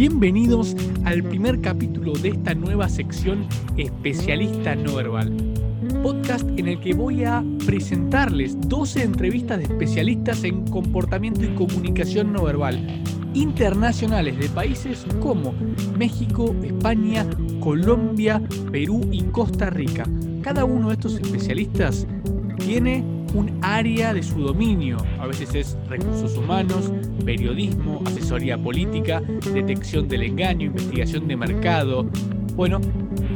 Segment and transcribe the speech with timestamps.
[0.00, 3.46] Bienvenidos al primer capítulo de esta nueva sección
[3.76, 5.30] Especialista No Verbal.
[6.02, 12.32] Podcast en el que voy a presentarles 12 entrevistas de especialistas en comportamiento y comunicación
[12.32, 13.02] no verbal
[13.34, 15.52] internacionales de países como
[15.98, 17.26] México, España,
[17.60, 18.40] Colombia,
[18.72, 20.06] Perú y Costa Rica.
[20.40, 22.06] Cada uno de estos especialistas
[22.56, 23.04] tiene
[23.34, 24.96] un área de su dominio.
[25.18, 26.92] A veces es recursos humanos,
[27.24, 29.20] periodismo, asesoría política,
[29.52, 32.06] detección del engaño, investigación de mercado.
[32.54, 32.80] Bueno,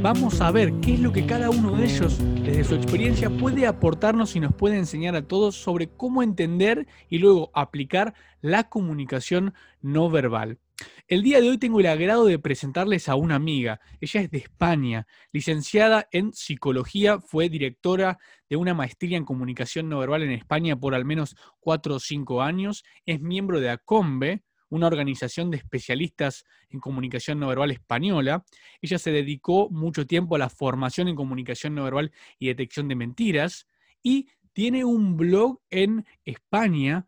[0.02, 3.66] vamos a ver qué es lo que cada uno de ellos, desde su experiencia, puede
[3.66, 9.54] aportarnos y nos puede enseñar a todos sobre cómo entender y luego aplicar la comunicación
[9.80, 10.58] no verbal.
[11.06, 13.78] El día de hoy tengo el agrado de presentarles a una amiga.
[14.00, 18.18] Ella es de España, licenciada en psicología, fue directora
[18.48, 22.40] de una maestría en comunicación no verbal en España por al menos cuatro o cinco
[22.40, 28.42] años, es miembro de ACOMBE, una organización de especialistas en comunicación no verbal española.
[28.80, 32.96] Ella se dedicó mucho tiempo a la formación en comunicación no verbal y detección de
[32.96, 33.68] mentiras
[34.02, 37.04] y tiene un blog en España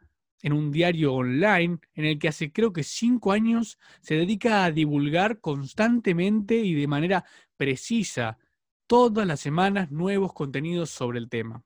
[0.46, 4.70] en un diario online en el que hace creo que cinco años se dedica a
[4.70, 7.24] divulgar constantemente y de manera
[7.56, 8.38] precisa
[8.86, 11.64] todas las semanas nuevos contenidos sobre el tema.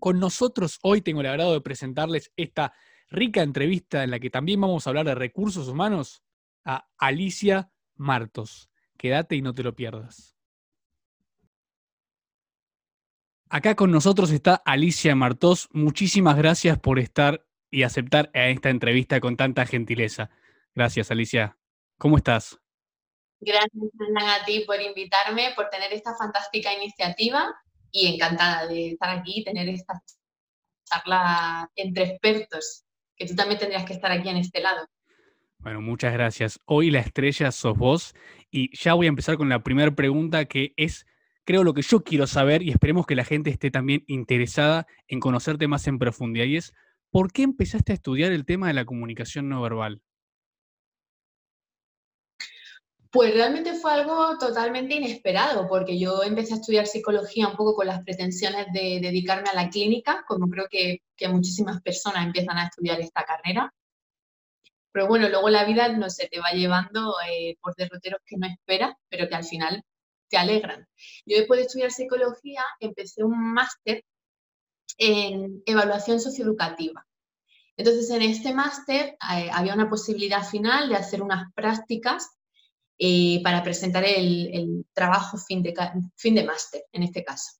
[0.00, 2.72] Con nosotros hoy tengo el agrado de presentarles esta
[3.08, 6.24] rica entrevista en la que también vamos a hablar de recursos humanos
[6.64, 8.68] a Alicia Martos.
[8.96, 10.36] Quédate y no te lo pierdas.
[13.48, 15.68] Acá con nosotros está Alicia Martos.
[15.72, 20.30] Muchísimas gracias por estar y aceptar esta entrevista con tanta gentileza.
[20.74, 21.56] Gracias, Alicia.
[21.98, 22.58] ¿Cómo estás?
[23.40, 23.70] Gracias,
[24.20, 27.54] a ti por invitarme, por tener esta fantástica iniciativa
[27.92, 30.02] y encantada de estar aquí y tener esta
[30.84, 32.84] charla entre expertos,
[33.16, 34.86] que tú también tendrías que estar aquí en este lado.
[35.58, 36.60] Bueno, muchas gracias.
[36.66, 38.14] Hoy la estrella sos vos
[38.50, 41.04] y ya voy a empezar con la primera pregunta que es,
[41.44, 45.20] creo, lo que yo quiero saber y esperemos que la gente esté también interesada en
[45.20, 46.74] conocerte más en profundidad y es,
[47.10, 50.02] ¿por qué empezaste a estudiar el tema de la comunicación no verbal?
[53.10, 57.86] Pues realmente fue algo totalmente inesperado, porque yo empecé a estudiar psicología un poco con
[57.86, 63.00] las pretensiones de dedicarme a la clínica, como creo que, muchísimas personas empiezan a estudiar
[63.00, 63.72] esta carrera.
[64.92, 68.46] Pero bueno, luego la vida no se te va llevando eh, por derroteros que no
[68.46, 69.82] esperas, pero que al final
[70.28, 70.86] te alegran.
[71.24, 74.04] Yo después de estudiar psicología empecé un máster
[74.96, 77.06] en evaluación socioeducativa.
[77.76, 82.28] Entonces, en este máster eh, había una posibilidad final de hacer unas prácticas
[82.98, 85.74] eh, para presentar el, trabajo fin de,
[86.16, 87.52] fin de máster, en este caso.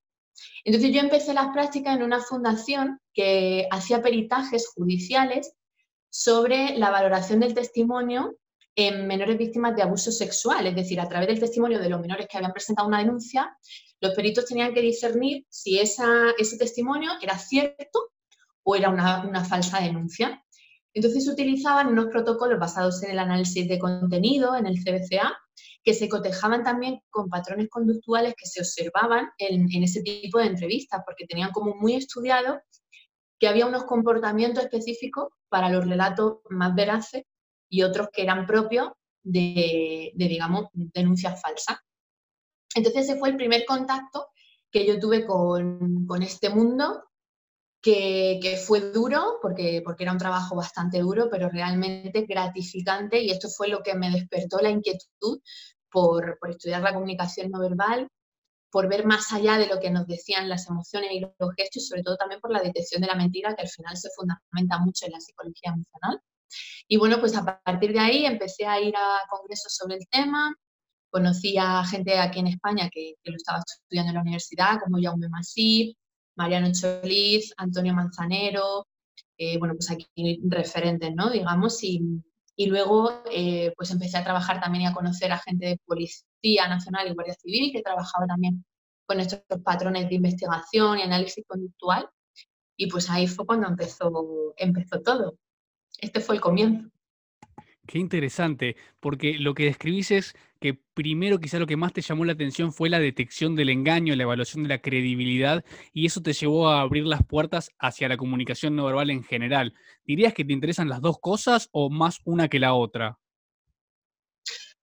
[0.64, 5.52] Entonces, yo empecé las prácticas en una fundación que hacía peritajes judiciales
[6.10, 8.36] sobre la valoración del testimonio
[8.78, 12.28] en menores víctimas de abuso sexual, es decir, a través del testimonio de los menores
[12.30, 13.58] que habían presentado una denuncia,
[14.00, 18.12] los peritos tenían que discernir si ese testimonio era cierto
[18.62, 20.44] o era una, falsa denuncia.
[20.94, 25.36] Entonces se utilizaban unos protocolos basados en el análisis de contenido, en el CBCA,
[25.82, 30.46] que se cotejaban también con patrones conductuales que se observaban en, en, ese tipo de
[30.46, 32.60] entrevistas, porque tenían como muy estudiado
[33.40, 37.24] que había unos comportamientos específicos para los relatos más veraces
[37.68, 38.90] y otros que eran propios
[39.22, 41.78] de, digamos, denuncias falsas.
[42.74, 44.28] Entonces ese fue el primer contacto
[44.70, 47.04] que yo tuve con, este mundo,
[47.80, 53.48] que, fue duro, porque, porque era un trabajo bastante duro, pero realmente gratificante, y esto
[53.48, 55.40] fue lo que me despertó la inquietud
[55.90, 58.08] por, por estudiar la comunicación no verbal,
[58.70, 61.86] por ver más allá de lo que nos decían las emociones y los gestos, y
[61.86, 65.06] sobre todo también por la detección de la mentira, que al final se fundamenta mucho
[65.06, 66.20] en la psicología emocional.
[66.88, 70.54] Y bueno, pues a partir de ahí empecé a ir a congresos sobre el tema,
[71.10, 75.28] conocí a gente aquí en España que, lo estaba estudiando en la universidad, como Jaume
[75.28, 75.96] Masip,
[76.36, 78.86] Mariano Choliz, Antonio Manzanero,
[79.38, 81.30] eh, bueno, pues aquí referentes, ¿no?
[81.30, 82.00] Digamos, y,
[82.66, 87.08] luego eh, pues empecé a trabajar también y a conocer a gente de Policía Nacional
[87.08, 88.64] y Guardia Civil que trabajaba también
[89.06, 92.08] con estos patrones de investigación y análisis conductual.
[92.76, 95.38] Y pues ahí fue cuando empezó, empezó todo
[95.98, 96.88] este fue el comienzo.
[97.86, 102.26] Qué interesante, porque lo que describís es que primero quizá lo que más te llamó
[102.26, 105.64] la atención fue la detección del engaño, la evaluación de la credibilidad,
[105.94, 109.74] y eso te llevó a abrir las puertas hacia la comunicación no verbal en general.
[110.04, 113.18] ¿Dirías que te interesan las dos cosas o más una que la otra?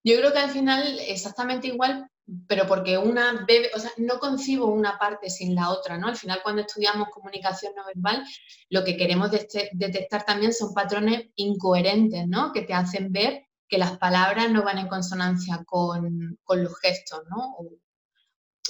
[0.02, 2.08] Yo creo que al final exactamente igual,
[2.48, 6.08] pero porque una bebe, o sea, no concibo una parte sin la otra, ¿no?
[6.08, 8.24] Al final cuando estudiamos comunicación no verbal,
[8.68, 12.52] lo que queremos detectar también son patrones incoherentes, ¿no?
[12.52, 17.56] Que te hacen ver que las palabras no van en consonancia con, los gestos, ¿no?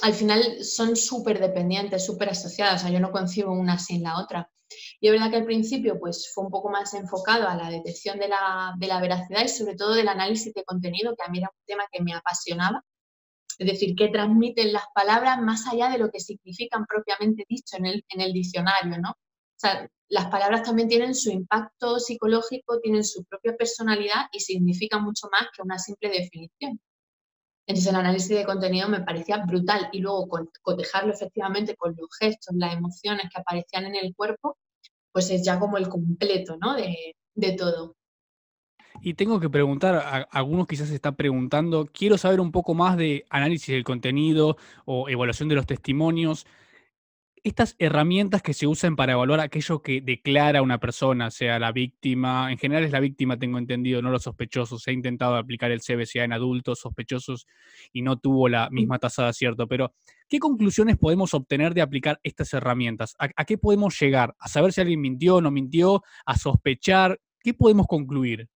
[0.03, 4.19] al final son súper dependientes, súper asociadas, o sea, yo no concibo una sin la
[4.19, 4.51] otra.
[4.99, 8.19] Y es verdad que al principio pues, fue un poco más enfocado a la detección
[8.19, 11.39] de la, de la veracidad y sobre todo del análisis de contenido, que a mí
[11.39, 12.83] era un tema que me apasionaba.
[13.57, 17.85] Es decir, qué transmiten las palabras más allá de lo que significan propiamente dicho en
[17.85, 19.11] el, diccionario, ¿no?
[19.11, 25.03] O sea, las palabras también tienen su impacto psicológico, tienen su propia personalidad y significan
[25.03, 26.79] mucho más que una simple definición.
[27.65, 30.29] Entonces el análisis de contenido me parecía brutal y luego
[30.61, 34.57] cotejarlo efectivamente con los gestos, las emociones que aparecían en el cuerpo,
[35.11, 36.75] pues es ya como el completo ¿no?
[36.75, 37.96] de todo.
[39.01, 42.97] Y tengo que preguntar, a, algunos quizás se están preguntando, quiero saber un poco más
[42.97, 46.45] de análisis del contenido o evaluación de los testimonios
[47.47, 52.51] estas herramientas que se usan para evaluar aquello que declara una persona, sea la víctima,
[52.51, 54.85] en general es la víctima, tengo entendido, no los sospechosos.
[54.87, 57.47] He intentado aplicar el CBCA en adultos sospechosos
[57.93, 59.93] y no tuvo la misma tasa de acierto, pero
[60.27, 63.15] ¿qué conclusiones podemos obtener de aplicar estas herramientas?
[63.17, 64.35] ¿A, a qué podemos llegar?
[64.39, 66.03] ¿A saber si alguien mintió o no mintió?
[66.25, 67.19] ¿A sospechar?
[67.39, 68.49] ¿Qué podemos concluir?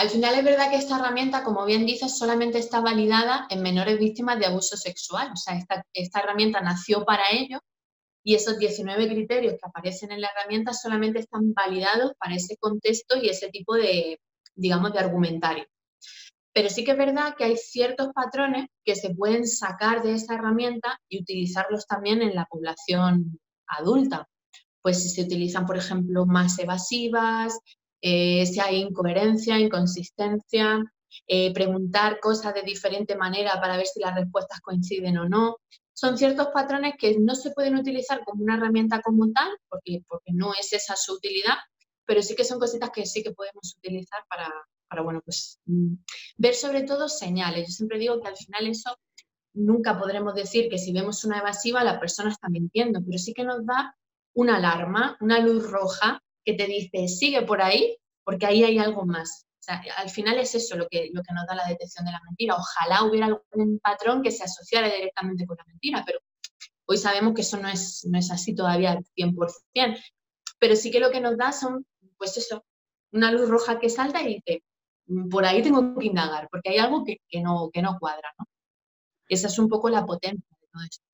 [0.00, 3.98] Al final es verdad que esta herramienta, como bien dices, solamente está validada en menores
[3.98, 5.30] víctimas de abuso sexual.
[5.30, 5.58] O sea,
[5.92, 7.60] esta, herramienta nació para ello
[8.24, 13.18] y esos 19 criterios que aparecen en la herramienta solamente están validados para ese contexto
[13.18, 14.18] y ese tipo de,
[14.54, 15.66] digamos, de argumentario.
[16.54, 20.32] Pero sí que es verdad que hay ciertos patrones que se pueden sacar de esa
[20.32, 24.26] herramienta y utilizarlos también en la población adulta.
[24.80, 27.60] Pues si se utilizan, por ejemplo, más evasivas,
[28.00, 30.82] eh, si hay incoherencia, inconsistencia,
[31.26, 35.58] eh, preguntar cosas de diferente manera para ver si las respuestas coinciden o no.
[35.92, 40.32] Son ciertos patrones que no se pueden utilizar como una herramienta como tal, porque, porque
[40.32, 41.56] no es esa su utilidad,
[42.06, 44.50] pero sí que son cositas que sí que podemos utilizar para,
[44.88, 45.94] para bueno, pues, mm,
[46.38, 47.68] ver sobre todo señales.
[47.68, 48.96] Yo siempre digo que al final eso
[49.52, 53.44] nunca podremos decir que si vemos una evasiva la persona está mintiendo, pero sí que
[53.44, 53.96] nos da
[54.32, 59.04] una alarma, una luz roja que te dice, sigue por ahí, porque ahí hay algo
[59.04, 59.46] más.
[59.96, 62.56] Al final es eso lo que, lo que nos da la detección de la mentira.
[62.56, 66.18] Ojalá hubiera algún patrón que se asociara directamente con la mentira, pero
[66.86, 70.02] hoy sabemos que eso no es, no es así todavía al 100%.
[70.58, 72.64] Pero sí que lo que nos da son, pues eso,
[73.12, 74.62] una luz roja que salta y dice,
[75.30, 78.46] por ahí tengo que indagar, porque hay algo que, que no, que no cuadra, ¿no?
[79.28, 81.04] Esa es un poco la potencia de todo esto.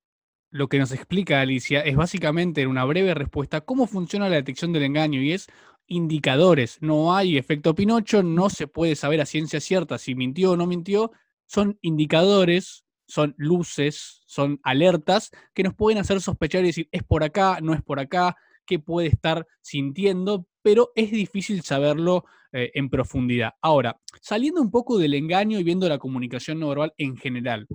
[0.57, 4.73] Lo que nos explica Alicia es básicamente en una breve respuesta cómo funciona la detección
[4.73, 5.49] del engaño y es
[5.87, 6.79] indicadores.
[6.81, 10.67] No hay efecto Pinocho, no se puede saber a ciencia cierta si mintió o no
[10.67, 11.13] mintió.
[11.45, 17.23] Son indicadores, son luces, son alertas que nos pueden hacer sospechar y decir es por
[17.23, 22.89] acá, no es por acá, qué puede estar sintiendo, pero es difícil saberlo eh, en
[22.89, 23.53] profundidad.
[23.61, 27.67] Ahora, saliendo un poco del engaño y viendo la comunicación no verbal en general,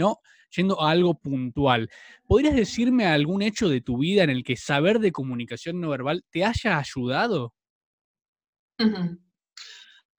[0.00, 0.18] ¿no?
[0.56, 1.88] Yendo a algo puntual,
[2.26, 6.24] ¿podrías decirme algún hecho de tu vida en el que saber de comunicación no verbal
[6.30, 7.54] te haya ayudado?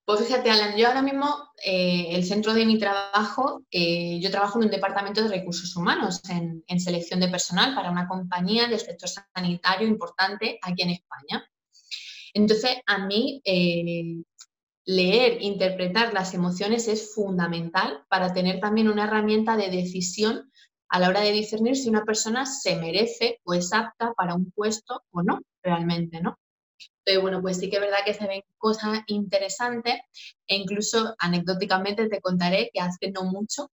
[0.06, 4.60] Pues fíjate, Alan, yo ahora mismo, eh, el centro de mi trabajo, eh, yo trabajo
[4.60, 9.10] en un departamento de recursos humanos, en, selección de personal para una compañía del sector
[9.34, 11.46] sanitario importante aquí en España.
[12.34, 14.24] Entonces, a mí, eh,
[14.92, 20.52] leer, interpretar las emociones es fundamental para tener también una herramienta de decisión
[20.90, 24.52] a la hora de discernir si una persona se merece o es apta para un
[24.52, 26.38] puesto o no, realmente, ¿no?
[27.06, 29.96] Pero bueno, pues sí que es verdad que se ven cosas interesantes
[30.48, 33.72] e incluso anecdóticamente te contaré que hace no mucho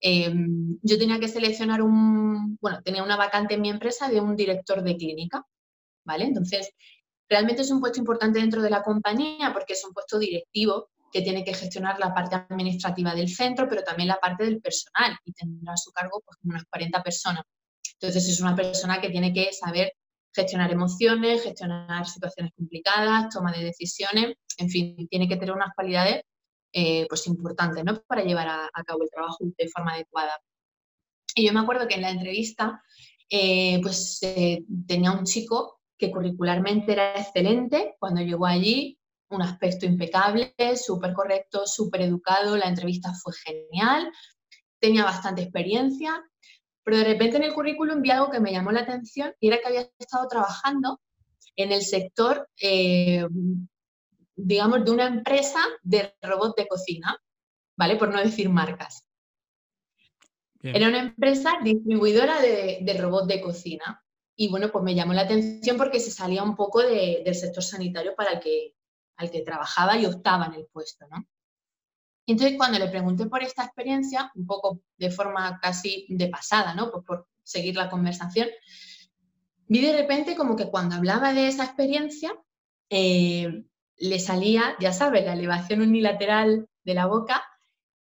[0.00, 4.36] em, yo tenía que seleccionar un, bueno, tenía una vacante en mi empresa de un
[4.36, 5.44] director de clínica,
[6.04, 6.24] ¿vale?
[6.24, 6.70] Entonces,
[7.28, 11.22] Realmente es un puesto importante dentro de la compañía porque es un puesto directivo que
[11.22, 15.32] tiene que gestionar la parte administrativa del centro, pero también la parte del personal y
[15.32, 17.44] tendrá a su cargo pues, unas 40 personas.
[17.94, 19.92] Entonces es una persona que tiene que saber
[20.32, 26.22] gestionar emociones, gestionar situaciones complicadas, toma de decisiones, en fin, tiene que tener unas cualidades
[26.72, 28.00] eh, pues importantes ¿no?
[28.02, 30.38] para llevar a, cabo el trabajo de forma adecuada.
[31.34, 32.82] Y yo me acuerdo que en la entrevista
[33.30, 37.96] eh, pues eh, tenía un chico que curricularmente era excelente.
[37.98, 38.98] Cuando llegó allí,
[39.30, 44.10] un aspecto impecable, súper correcto, súper educado, la entrevista fue genial,
[44.78, 46.24] tenía bastante experiencia,
[46.82, 49.58] pero de repente en el currículum vi algo que me llamó la atención y era
[49.58, 51.00] que había estado trabajando
[51.56, 53.26] en el sector, eh,
[54.36, 57.18] digamos, de una empresa de robot de cocina,
[57.76, 57.96] ¿vale?
[57.96, 59.04] Por no decir marcas.
[60.62, 64.02] Era una empresa distribuidora de, de robot de cocina.
[64.40, 68.14] Y bueno, pues me llamó la atención porque se salía un poco del sector sanitario
[68.14, 68.72] para el que,
[69.16, 71.26] al que trabajaba y optaba en el puesto, ¿no?
[72.24, 76.92] Entonces, cuando le pregunté por esta experiencia, un poco de forma casi de pasada, ¿no?
[76.92, 78.48] Pues por seguir la conversación,
[79.66, 82.30] vi de repente como que cuando hablaba de esa experiencia,
[82.90, 83.64] eh,
[83.96, 87.42] le salía, ya sabes, la elevación unilateral de la boca,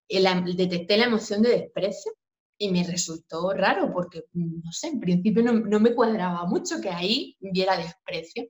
[0.08, 2.10] detecté la emoción de desprecio
[2.58, 6.90] y me resultó raro porque, no sé, en principio no, no, me cuadraba mucho que
[6.90, 8.49] ahí viera desprecio.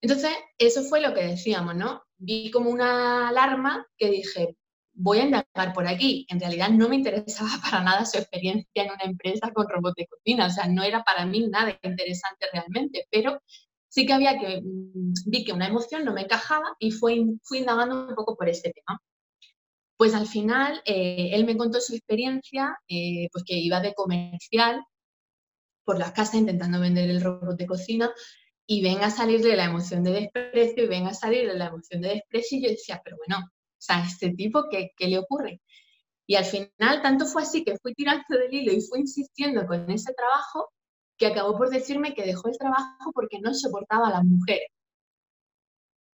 [0.00, 2.02] Entonces, eso fue lo que decíamos, ¿no?
[2.18, 4.56] Vi como una alarma que dije,
[4.96, 6.26] voy a indagar por aquí.
[6.28, 10.06] En realidad no me interesaba para nada su experiencia en una empresa con robots de
[10.06, 13.40] cocina, o sea, no era para mí nada interesante realmente, pero
[13.88, 17.58] sí que había que, mm, vi que una emoción no me encajaba y fui, fui
[17.58, 19.00] indagando un poco por este tema.
[19.96, 24.84] Pues al final, eh, él me contó su experiencia, eh, pues que iba de comercial
[25.84, 28.12] por las casas intentando vender el robot de cocina
[28.66, 31.66] y venga a salir de la emoción de desprecio y venga a salir de la
[31.66, 35.62] emoción de desprecio y yo decía, pero bueno, o sea, este tipo, ¿qué, le ocurre?
[36.26, 39.88] Y al final, tanto fue así que fui tirando del hilo y fui insistiendo con
[39.90, 40.72] ese trabajo
[41.16, 44.68] que acabó por decirme que dejó el trabajo porque no soportaba a las mujeres.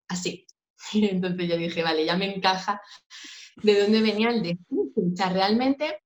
[0.09, 0.47] Así.
[0.93, 2.81] Entonces yo dije, vale, ya me encaja
[3.57, 6.03] de dónde venía el de O sea, realmente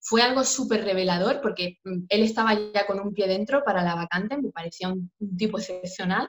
[0.00, 3.94] fue algo súper revelador porque mm, él estaba ya con un pie dentro para la
[3.94, 6.28] vacante, me parecía un, tipo excepcional,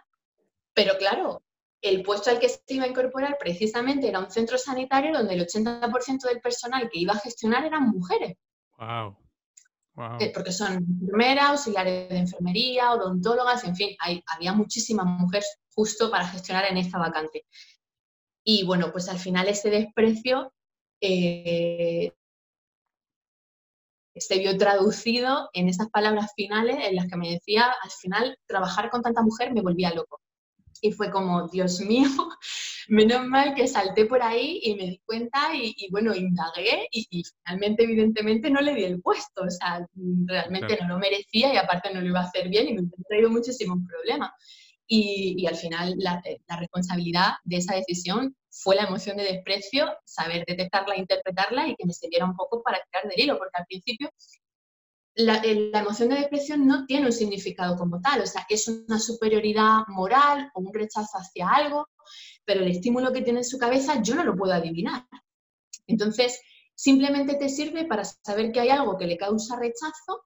[0.74, 1.44] pero claro,
[1.82, 5.46] el puesto al que se iba a incorporar precisamente era un centro sanitario donde el
[5.46, 8.38] 80% del personal que iba a gestionar eran mujeres.
[8.78, 9.18] Wow.
[10.20, 16.10] Eh, porque son enfermeras, auxiliares de enfermería, odontólogas, en fin, hay, había muchísimas mujeres justo
[16.10, 17.46] para gestionar en esta vacante.
[18.44, 20.54] Y bueno, pues al final ese desprecio
[21.02, 22.12] eh,
[24.16, 28.90] se vio traducido en esas palabras finales en las que me decía, al final, trabajar
[28.90, 30.22] con tanta mujer me volvía loco.
[30.82, 32.10] Y fue como, Dios mío,
[32.90, 37.84] menos mal que salté por ahí y me di cuenta y, bueno, indagué y, finalmente,
[37.84, 39.44] evidentemente, no le di el puesto.
[39.44, 39.88] O sea,
[40.26, 43.04] realmente no lo merecía y aparte no lo iba a hacer bien y me he
[43.08, 44.32] traído muchísimos problemas.
[44.96, 49.92] Y, al final la, eh, la, responsabilidad de esa decisión fue la emoción de desprecio,
[50.06, 53.66] saber detectarla, interpretarla y que me sirviera un poco para tirar del hilo, porque al
[53.66, 54.12] principio
[55.16, 59.00] la, la, emoción de desprecio no tiene un significado como tal, o sea, es una
[59.00, 61.88] superioridad moral o un rechazo hacia algo,
[62.46, 65.08] pero el estímulo que tiene en su cabeza yo no lo puedo adivinar.
[65.88, 66.40] Entonces,
[66.76, 70.24] simplemente te sirve para saber que hay algo que le causa rechazo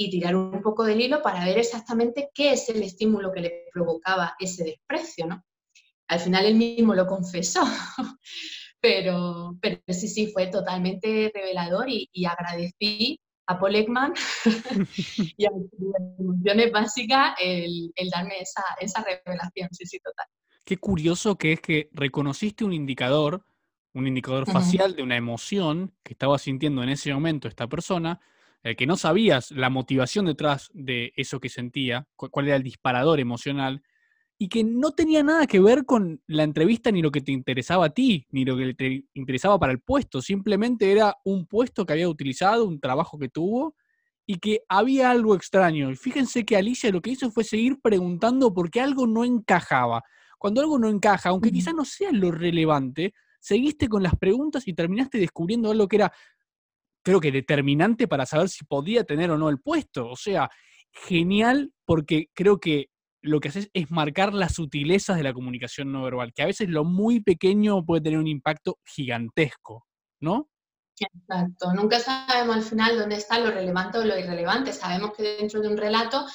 [0.00, 3.64] y tirar un poco del hilo para ver exactamente qué es el estímulo que le
[3.72, 5.44] provocaba ese desprecio, ¿no?
[6.06, 7.62] Al final él mismo lo confesó,
[8.80, 14.14] pero, pero sí, sí, fue totalmente revelador y, agradecí a Paul Ekman
[15.36, 20.26] y a las emociones básicas el, el darme esa, esa revelación, sí, sí, total.
[20.64, 23.44] Qué curioso que es que reconociste un indicador,
[23.94, 28.20] un indicador facial de una emoción que estaba sintiendo en ese momento esta persona,
[28.68, 33.18] eh, que no sabías la motivación detrás de eso que sentía, cuál era el disparador
[33.18, 33.82] emocional,
[34.36, 37.86] y que no tenía nada que ver con la entrevista ni lo que te interesaba
[37.86, 41.94] a ti, ni lo que te interesaba para el puesto, simplemente era un puesto que
[41.94, 43.74] había utilizado, un trabajo que tuvo
[44.26, 45.90] y que había algo extraño.
[45.90, 50.04] Y fíjense que Alicia lo que hizo fue seguir preguntando porque algo no encajaba.
[50.38, 54.74] Cuando algo no encaja, aunque quizás no sea lo relevante, seguiste con las preguntas y
[54.74, 56.12] terminaste descubriendo algo que era
[57.08, 60.10] creo que determinante para saber si podía tener o no el puesto.
[60.10, 60.50] O sea,
[60.92, 62.90] genial porque creo que
[63.22, 66.68] lo que haces es marcar las sutilezas de la comunicación no verbal, que a veces
[66.68, 69.86] lo muy pequeño puede tener un impacto gigantesco,
[70.20, 70.50] ¿no?
[71.00, 74.74] Exacto, nunca sabemos al final dónde está lo relevante o lo irrelevante.
[74.74, 76.26] Sabemos que dentro de un relato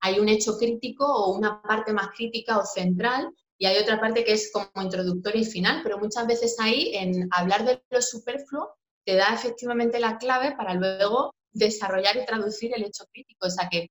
[0.00, 3.28] hay un hecho crítico o una parte más crítica o central
[3.58, 7.28] y hay otra parte que es como introductoria y final, pero muchas veces ahí en
[7.30, 8.74] hablar de lo superfluo
[9.04, 13.46] te da efectivamente la clave para luego desarrollar y traducir el hecho crítico.
[13.46, 13.90] O sea que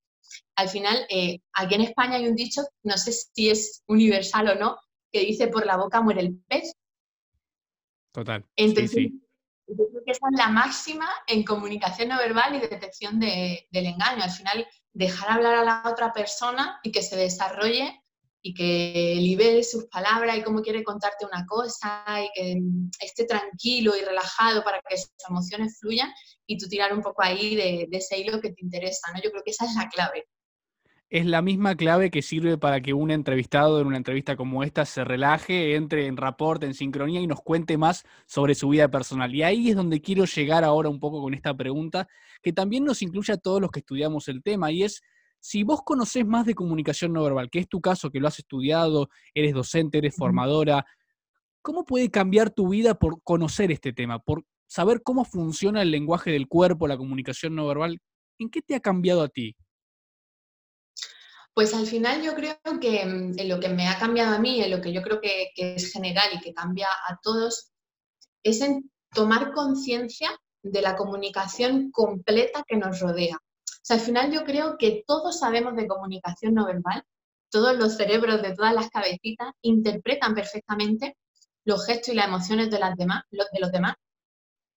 [0.56, 4.56] al final, eh, aquí en España hay un dicho, no sé si es universal o
[4.56, 4.78] no,
[5.12, 6.74] que dice por la boca muere el pez.
[8.12, 8.46] Total.
[8.56, 9.24] Entonces, sí,
[9.68, 14.24] yo creo que esa es la máxima en comunicación no verbal y detección del engaño.
[14.24, 18.03] Al final, dejar hablar a la otra persona y que se desarrolle
[18.46, 22.62] y que libere sus palabras y cómo quiere contarte una cosa y que
[23.00, 26.12] esté tranquilo y relajado para que sus emociones fluyan
[26.46, 29.22] y tú tirar un poco ahí de, ese hilo que te interesa, ¿no?
[29.24, 30.28] Yo creo que esa es la clave.
[31.10, 34.84] Es la misma clave que sirve para que un entrevistado en una entrevista como esta
[34.84, 39.34] se relaje, entre en rapport, en sincronía y nos cuente más sobre su vida personal.
[39.34, 42.10] Y ahí es donde quiero llegar ahora un poco con esta pregunta,
[42.42, 45.02] que también nos incluye a todos los que estudiamos el tema, y es
[45.44, 48.40] si vos conocés más de comunicación no verbal, que es tu caso, que lo has
[48.40, 50.86] estudiado, eres docente, eres formadora,
[51.64, 56.30] ¿Cómo puede cambiar tu vida por conocer este tema, por saber cómo funciona el lenguaje
[56.30, 58.02] del cuerpo, la comunicación no verbal?
[58.38, 59.56] ¿En qué te ha cambiado a ti?
[61.54, 64.62] Pues al final yo creo que mm, en lo que me ha cambiado a mí,
[64.62, 67.72] en lo que yo creo que, es general y que cambia a todos,
[68.44, 73.40] es en tomar conciencia de la comunicación completa que nos rodea.
[73.84, 77.04] O sea, al final yo creo que todos sabemos de comunicación no verbal,
[77.50, 81.18] todos los cerebros de todas las cabecitas interpretan perfectamente
[81.66, 83.96] los gestos y las emociones de, las demás, de los demás.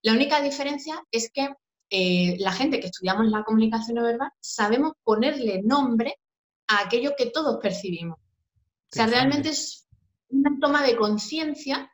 [0.01, 1.55] La única diferencia es que
[1.89, 6.19] eh, la gente que estudiamos la comunicación no verbal sabemos ponerle nombre
[6.67, 8.19] a aquello que todos percibimos.
[8.19, 9.87] O sea, realmente es
[10.27, 11.89] una toma de conciencia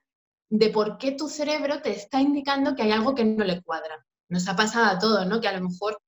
[0.49, 4.03] de por qué tu cerebro te está indicando que hay algo que no le cuadra.
[4.29, 5.39] Nos ha pasado a todos, ¿no?
[5.39, 5.99] Que a lo mejor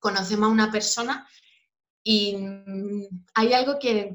[0.00, 1.28] conocemos a una persona
[2.02, 4.14] y mm, hay algo que,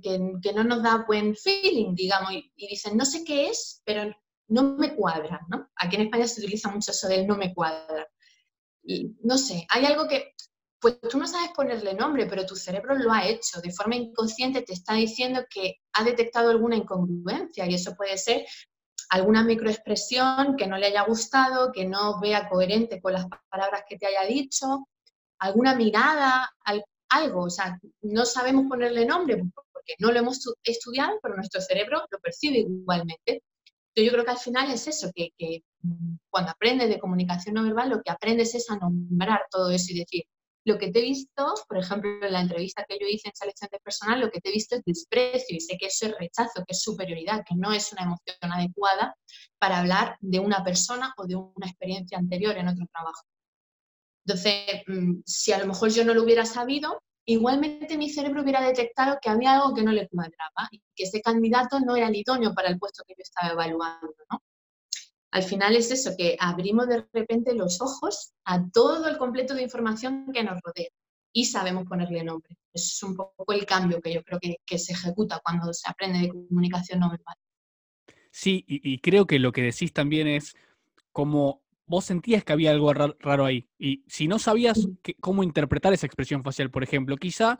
[0.53, 4.11] no nos da buen feeling, digamos, y, dicen, no sé qué es, pero
[4.47, 5.69] no me cuadra, ¿no?
[5.75, 8.07] Aquí en España se utiliza mucho eso del no me cuadra.
[8.83, 10.33] Y, no sé, hay algo que,
[10.79, 14.61] pues tú no sabes ponerle nombre, pero tu cerebro lo ha hecho, de forma inconsciente
[14.61, 18.45] te está diciendo que ha detectado alguna incongruencia y eso puede ser
[19.09, 23.97] alguna microexpresión que no le haya gustado, que no vea coherente con las palabras que
[23.97, 24.87] te haya dicho,
[25.39, 26.49] alguna mirada,
[27.09, 32.05] algo, o sea, no sabemos ponerle nombre porque no lo hemos estudiado, pero nuestro cerebro
[32.09, 33.43] lo percibe igualmente.
[33.95, 35.63] Yo creo que al final es eso, que, que
[36.29, 39.99] cuando aprendes de comunicación no verbal, lo que aprendes es a nombrar todo eso y
[39.99, 40.23] decir,
[40.65, 43.69] lo que te he visto, por ejemplo, en la entrevista que yo hice en selección
[43.71, 46.63] de personal, lo que te he visto es desprecio y sé que eso es rechazo,
[46.65, 49.15] que es superioridad, que no es una emoción adecuada
[49.59, 53.21] para hablar de una persona o de una experiencia anterior en otro trabajo.
[54.25, 58.61] Entonces, mm, si a lo mejor yo no lo hubiera sabido, igualmente mi cerebro hubiera
[58.61, 62.15] detectado que había algo que no le cuadraba y que ese candidato no era el
[62.15, 64.13] idóneo para el puesto que yo estaba evaluando.
[64.31, 64.41] ¿no?
[65.31, 69.63] Al final es eso, que abrimos de repente los ojos a todo el completo de
[69.63, 70.89] información que nos rodea
[71.33, 72.55] y sabemos ponerle nombre.
[72.73, 76.29] Es un poco el cambio que yo creo que, se ejecuta cuando se aprende de
[76.29, 77.35] comunicación no verbal.
[78.31, 80.55] Sí, y, creo que lo que decís también es
[81.11, 83.67] como vos sentías que había algo raro ahí.
[83.77, 84.87] Y si no sabías
[85.19, 87.59] cómo interpretar esa expresión facial, por ejemplo, quizá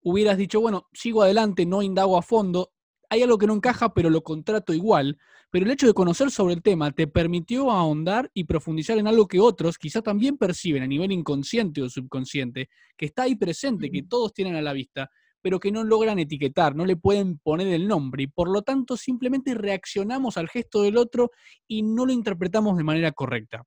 [0.00, 2.72] hubieras dicho, bueno, sigo adelante, no indago a fondo,
[3.10, 5.18] hay algo que no encaja, pero lo contrato igual.
[5.50, 9.26] Pero el hecho de conocer sobre el tema te permitió ahondar y profundizar en algo
[9.26, 14.02] que otros quizá también perciben a nivel inconsciente o subconsciente, que está ahí presente, que
[14.02, 15.10] todos tienen a la vista,
[15.48, 18.98] pero que no logran etiquetar, no le pueden poner el nombre y por lo tanto
[18.98, 21.30] simplemente reaccionamos al gesto del otro
[21.66, 23.64] y no lo interpretamos de manera correcta.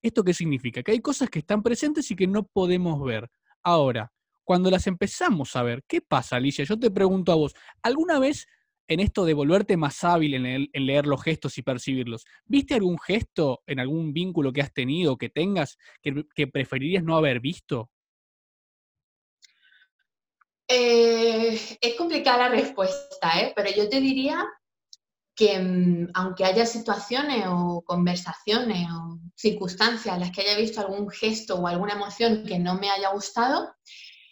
[0.00, 0.84] ¿Esto qué significa?
[0.84, 3.28] Que hay cosas que están presentes y que no podemos ver.
[3.64, 4.12] Ahora,
[4.44, 6.64] cuando las empezamos a ver, ¿qué pasa, Alicia?
[6.64, 8.46] Yo te pregunto a vos, ¿alguna vez
[8.86, 13.64] en esto de volverte más hábil en, leer los gestos y percibirlos, ¿viste algún gesto
[13.66, 17.90] en algún vínculo que has tenido, que tengas, que preferirías no haber visto?
[20.68, 23.52] Eh, es complicada la respuesta, ¿eh?
[23.54, 24.44] pero yo te diría
[25.34, 31.10] que mm, aunque haya situaciones o conversaciones o circunstancias en las que haya visto algún
[31.10, 33.74] gesto o alguna emoción que no me haya gustado,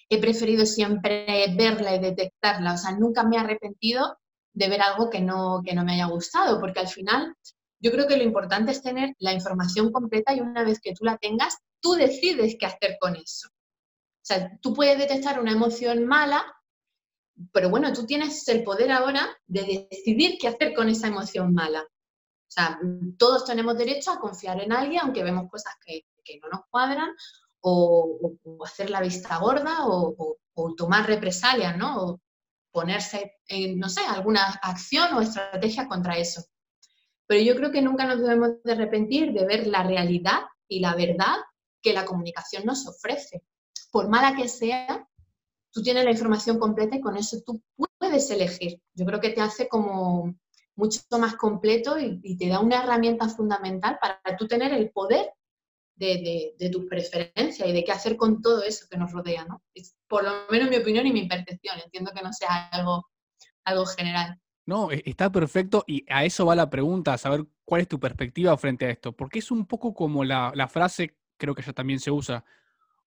[0.08, 2.74] he preferido siempre verla y detectarla.
[2.74, 4.18] O sea, nunca me he arrepentido
[4.54, 7.34] de ver algo que no, que no me haya gustado, porque al final
[7.80, 11.04] yo creo que lo importante es tener la información completa y una vez que tú
[11.04, 13.48] la tengas, tú decides qué hacer con eso.
[14.22, 16.44] O sea, tú puedes detectar una emoción mala,
[17.52, 21.80] pero bueno, tú tienes el poder ahora de decidir qué hacer con esa emoción mala.
[21.82, 22.78] O sea,
[23.18, 26.04] todos tenemos derecho a confiar en alguien, aunque vemos cosas que,
[26.40, 27.10] no nos cuadran,
[27.62, 30.38] o, hacer la vista gorda, o,
[30.76, 32.00] tomar represalias, ¿no?
[32.00, 32.20] O
[32.70, 36.44] ponerse en, no sé, alguna acción o estrategia contra eso.
[37.26, 40.94] Pero yo creo que nunca nos debemos de arrepentir de ver la realidad y la
[40.94, 41.36] verdad
[41.82, 43.42] que la comunicación nos ofrece
[43.92, 45.08] por mala que sea,
[45.70, 47.62] tú tienes la información completa y con eso tú
[47.98, 48.80] puedes elegir.
[48.94, 50.34] Yo creo que te hace como
[50.74, 55.30] mucho más completo y, te da una herramienta fundamental para tú tener el poder
[55.94, 59.62] de, de, tus preferencias y de qué hacer con todo eso que nos rodea, ¿no?
[59.74, 61.78] Es por lo menos mi opinión y mi percepción.
[61.78, 63.06] Entiendo que no sea algo,
[63.64, 64.40] algo general.
[64.64, 68.56] No, e, está perfecto y a eso va la pregunta, saber cuál es tu perspectiva
[68.56, 72.00] frente a esto, porque es un poco como la, la frase, creo que ya también
[72.00, 72.44] se usa,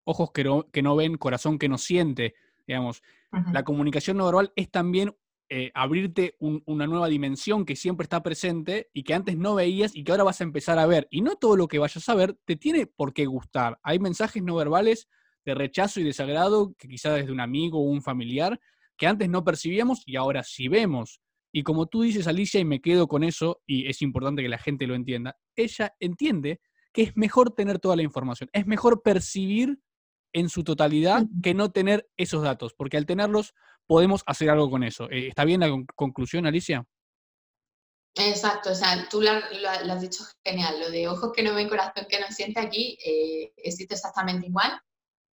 [0.06, 2.36] ojos que no, que no ven, corazón que no siente.
[2.66, 3.04] Digamos,
[3.52, 5.14] la comunicación no verbal es también
[5.50, 10.04] eh, abrirte una nueva dimensión que siempre está presente y que antes no veías y
[10.04, 11.08] que ahora vas a empezar a ver.
[11.12, 13.78] Y no todo lo que vayas a ver te tiene por qué gustar.
[13.84, 15.08] Hay mensajes no verbales
[15.46, 18.60] de rechazo y desagrado que quizás desde un amigo o un familiar
[18.98, 21.22] que antes no percibíamos y ahora sí vemos.
[21.52, 24.58] Y como tú dices, Alicia, y me quedo con eso, y es importante que la
[24.58, 26.60] gente lo entienda, ella entiende
[26.92, 29.80] que es mejor tener toda la información, es mejor percibir
[30.36, 33.54] en su totalidad que no tener esos datos, porque al tenerlos
[33.88, 35.10] podemos hacer algo con eso.
[35.10, 36.86] Eh, ¿Está bien la conclusión, Alicia?
[38.16, 42.06] Exacto, o sea, tú lo, has dicho genial, lo de ojos que no ven, corazón
[42.10, 44.78] que no siente aquí eh, existe exactamente igual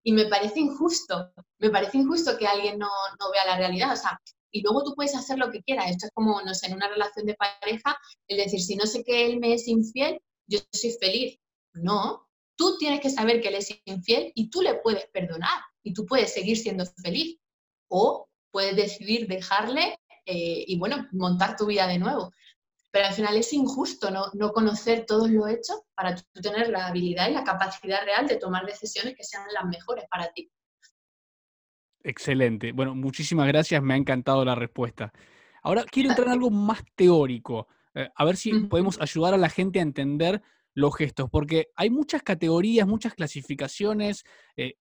[0.04, 3.96] y me parece injusto, me parece injusto que alguien no, no, vea la realidad, o
[3.96, 4.20] sea,
[4.52, 6.88] y luego tú puedes hacer lo que quieras, esto es como, no sé, en una
[6.88, 7.96] relación de pareja,
[8.28, 11.38] el decir, si no sé que él me es infiel, yo soy feliz.
[11.74, 12.28] No,
[12.62, 16.06] tú tienes que saber que él es infiel y tú le puedes perdonar y tú
[16.06, 17.40] puedes seguir siendo feliz
[17.88, 22.30] o puedes decidir dejarle eh, y bueno, montar tu vida de nuevo
[22.92, 27.32] pero al final es injusto no, conocer todos los hechos para tener la habilidad y
[27.32, 30.52] la capacidad real de tomar decisiones que sean las mejores para ti.
[32.04, 32.72] Excelente.
[32.72, 35.10] Bueno, muchísimas gracias, me ha encantado la respuesta.
[35.62, 39.48] Ahora quiero entrar en algo más teórico, eh, a ver si podemos ayudar a la
[39.48, 40.42] gente a entender
[40.74, 44.24] los gestos, porque hay muchas categorías, muchas clasificaciones,
[44.56, 44.74] eh,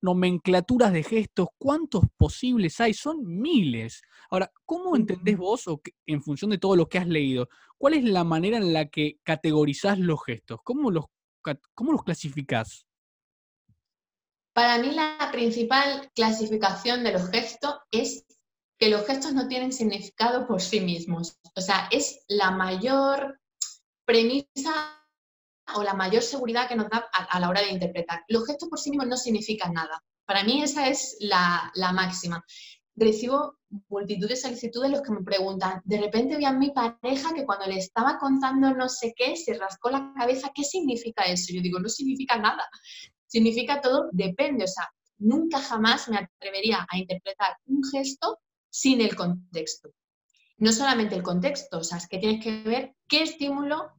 [0.00, 2.92] nomenclaturas de gestos, ¿cuántos posibles hay?
[2.94, 4.02] Son miles.
[4.30, 8.04] Ahora, ¿cómo entendés vos, o en función de todo lo que has leído, cuál es
[8.04, 10.60] la manera en la que categorizás los gestos?
[10.62, 11.06] ¿Cómo los,
[11.74, 12.86] cómo los clasificás?
[14.54, 18.24] Para mí la principal clasificación de los gestos es
[18.78, 21.38] que los gestos no tienen significado por sí mismos.
[21.54, 23.40] O sea, es la mayor
[24.04, 25.05] premisa
[25.74, 28.24] o la mayor seguridad que nos da a, la hora de interpretar.
[28.28, 30.02] Los gestos por sí mismos no significan nada.
[30.24, 32.44] Para mí esa es la, máxima.
[32.94, 37.44] Recibo multitud de solicitudes los que me preguntan, de repente vi a mi pareja que
[37.44, 41.52] cuando le estaba contando no sé qué, se rascó la cabeza, ¿qué significa eso?
[41.52, 42.64] Yo digo, no significa nada.
[43.26, 44.64] Significa todo, depende.
[44.64, 48.38] O sea, nunca jamás me atrevería a interpretar un gesto
[48.70, 49.90] sin el contexto.
[50.58, 53.92] No solamente el contexto, o sea, es que tienes que ver qué estímulo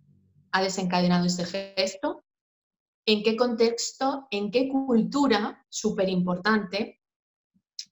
[0.51, 2.23] ha desencadenado ese gesto,
[3.05, 7.01] en qué contexto, en qué cultura, súper importante,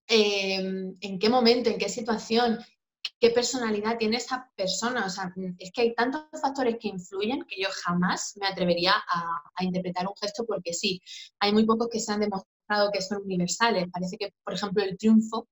[0.07, 2.59] em, en qué momento, en qué situación,
[3.19, 5.05] qué personalidad tiene esa persona.
[5.05, 8.93] O sea, es que hay tantos factores que influyen que yo jamás me atrevería
[9.55, 11.01] a interpretar un gesto porque sí,
[11.39, 13.87] hay muy pocos que se han demostrado que son universales.
[13.91, 15.47] Parece que, por ejemplo, el triunfo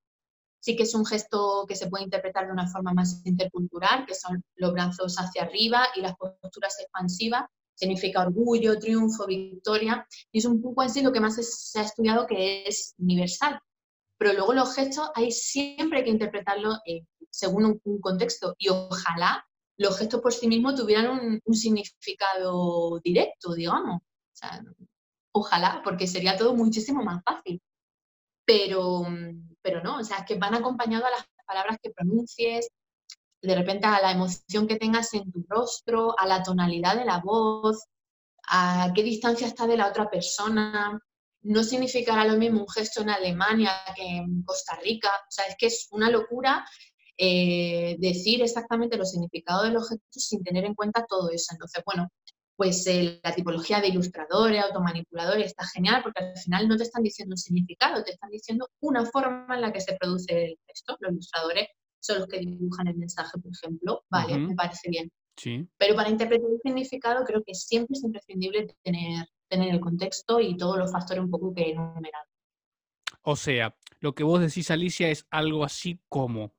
[0.63, 4.15] sí que es un gesto que se puede interpretar de una forma más intercultural, que
[4.15, 7.43] son los brazos hacia arriba y las posturas expansivas,
[7.75, 12.25] significa orgullo, triunfo, victoria, y es un poco así lo que más se ha estudiado
[12.25, 13.59] que es universal.
[14.17, 19.45] Pero luego los gestos hay siempre que interpretarlos eh, según un, contexto y ojalá
[19.75, 24.01] los gestos por sí mismos tuvieran un, significado directo, digamos.
[25.33, 27.61] ojalá, porque sería todo muchísimo más fácil.
[28.45, 29.05] Pero,
[29.63, 32.69] pero no, o sea, es que van acompañados a las palabras que pronuncies,
[33.41, 37.19] de repente a la emoción que tengas en tu rostro, a la tonalidad de la
[37.19, 37.85] voz,
[38.47, 40.99] a qué distancia está de la otra persona.
[41.41, 45.09] No significará lo mismo un gesto en Alemania que en Costa Rica.
[45.09, 46.65] O sea, es que es una locura
[47.17, 51.47] eh, decir exactamente los significados de los gestos sin tener en cuenta todo eso.
[51.51, 52.09] Entonces, bueno,
[52.55, 57.03] pues eh, la tipología de ilustradores, automanipuladores, está genial porque al final no te están
[57.03, 60.97] diciendo un significado, te están diciendo una forma en la que se produce el texto.
[60.99, 61.67] Los ilustradores
[61.99, 64.05] son los que dibujan el mensaje, por ejemplo.
[64.09, 65.11] Vale, me parece bien.
[65.35, 65.67] Sí.
[65.77, 70.55] Pero para interpretar el significado creo que siempre es imprescindible tener, tener el contexto y
[70.55, 72.25] todos los factores un poco que he enumerado.
[73.23, 76.53] O sea, lo que vos decís, Alicia, es algo así como,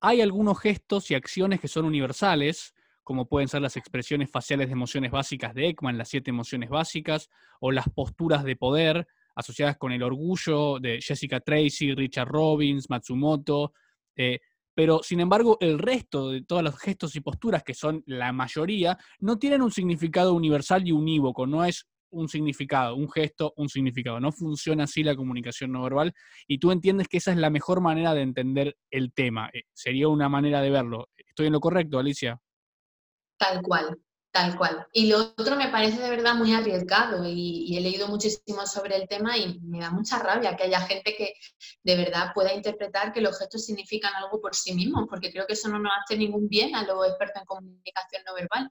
[0.00, 2.74] hay algunos gestos y acciones que son universales,
[3.08, 7.30] como pueden ser las expresiones faciales de emociones básicas de Ekman, las siete emociones básicas,
[7.58, 13.72] o las posturas de poder asociadas con el orgullo de Jessica Tracy, Richard Robbins, Matsumoto.
[14.14, 14.40] Eh,
[14.74, 18.98] pero, sin embargo, el resto de todos los gestos y posturas, que son la mayoría,
[19.20, 24.20] no tienen un significado universal y unívoco, no es un significado, un gesto, un significado.
[24.20, 26.12] No funciona así la comunicación no verbal
[26.46, 29.48] y tú entiendes que esa es la mejor manera de entender el tema.
[29.54, 31.08] Eh, sería una manera de verlo.
[31.16, 32.38] ¿Estoy en lo correcto, Alicia?
[33.38, 33.96] Tal cual,
[34.32, 34.86] tal cual.
[34.92, 39.08] Y lo otro me parece de verdad muy arriesgado y, he leído muchísimo sobre el
[39.08, 41.34] tema y me da mucha rabia que haya gente que
[41.84, 45.52] de verdad pueda interpretar que los gestos significan algo por sí mismos, porque creo que
[45.52, 48.68] eso no nos hace ningún bien a los expertos en comunicación no verbal.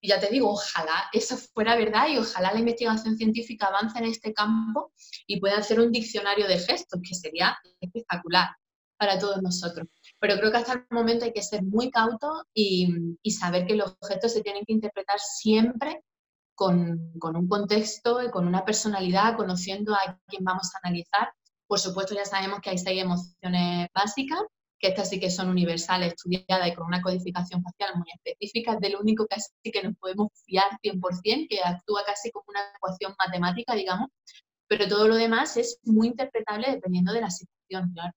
[0.00, 4.04] Y ya te digo, ojalá eso fuera verdad y ojalá la investigación científica avance en
[4.04, 4.92] este campo
[5.26, 8.48] y pueda hacer un diccionario de gestos, que sería espectacular
[8.96, 9.88] para todos nosotros
[10.20, 12.88] pero creo que hasta el momento hay que ser muy cauto y,
[13.30, 16.02] saber que los objetos se tienen que interpretar siempre
[16.54, 21.32] con, un contexto y con una personalidad, conociendo a quién vamos a analizar.
[21.66, 24.40] Por supuesto, ya sabemos que hay seis emociones básicas
[24.78, 28.80] que estas sí que son universales, estudiadas y con una codificación facial muy específica, es
[28.80, 29.26] del único
[29.62, 34.08] sí que nos podemos fiar 100%, que actúa casi como una ecuación matemática, digamos,
[34.68, 38.12] pero todo lo demás es muy interpretable dependiendo de la situación, claro.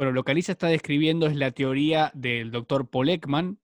[0.00, 3.60] Bueno, lo que Alicia está describiendo es la teoría del doctor Paul Ekman,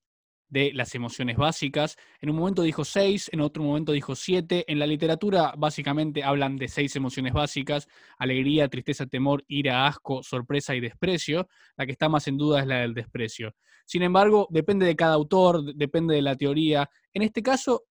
[0.50, 1.96] de las emociones básicas.
[2.20, 4.62] En un momento dijo seis, en otro momento dijo siete.
[4.70, 10.74] En la literatura básicamente hablan de seis emociones básicas, alegría, tristeza, temor, ira, asco, sorpresa
[10.74, 11.48] y desprecio.
[11.74, 13.54] La que está más en duda es la del desprecio.
[13.86, 16.90] Sin embargo, depende de cada autor, depende de la teoría.
[17.14, 17.84] En este caso,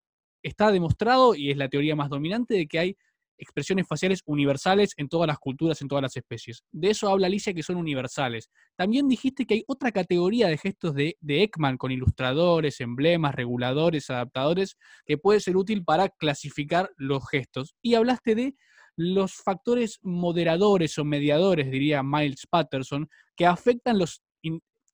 [0.43, 2.97] está demostrado, y es la teoría más dominante, de que hay
[3.37, 6.63] expresiones faciales universales en todas las culturas, en todas las especies.
[6.71, 8.49] De eso habla Alicia que son universales.
[8.75, 14.77] También dijiste que hay otra categoría de gestos de, Ekman con ilustradores, emblemas, reguladores, adaptadores,
[15.05, 17.75] que puede ser útil para clasificar los gestos.
[17.81, 18.55] Y hablaste de
[18.95, 24.21] los factores moderadores o mediadores, diría Miles Patterson, que afectan los,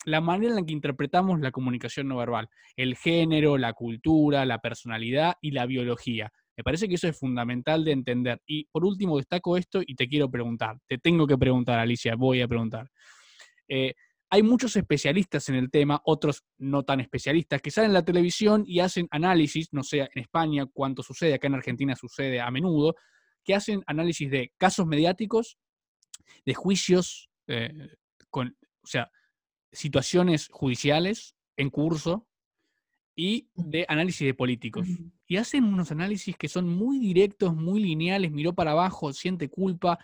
[0.05, 4.59] la manera en la que interpretamos la comunicación no verbal, el género, la cultura, la
[4.59, 6.31] personalidad y la biología.
[6.61, 8.39] Me parece que eso es fundamental de entender.
[8.45, 12.39] Y por último, destaco esto y te quiero preguntar, te tengo que preguntar, Alicia, voy
[12.39, 12.87] a preguntar.
[13.67, 13.95] Eh,
[14.29, 18.63] hay muchos especialistas en el tema, otros no tan especialistas, que salen en la televisión
[18.67, 22.93] y hacen análisis, no sé en España cuánto sucede, acá en Argentina sucede a menudo,
[23.43, 25.57] que hacen análisis de casos mediáticos,
[26.45, 27.71] de juicios, eh,
[28.29, 29.09] con, o sea,
[29.71, 32.27] situaciones judiciales en curso,
[33.23, 34.87] y de análisis de políticos.
[35.27, 39.99] Y hacen unos análisis que son muy directos, muy lineales, miró para abajo, siente culpa.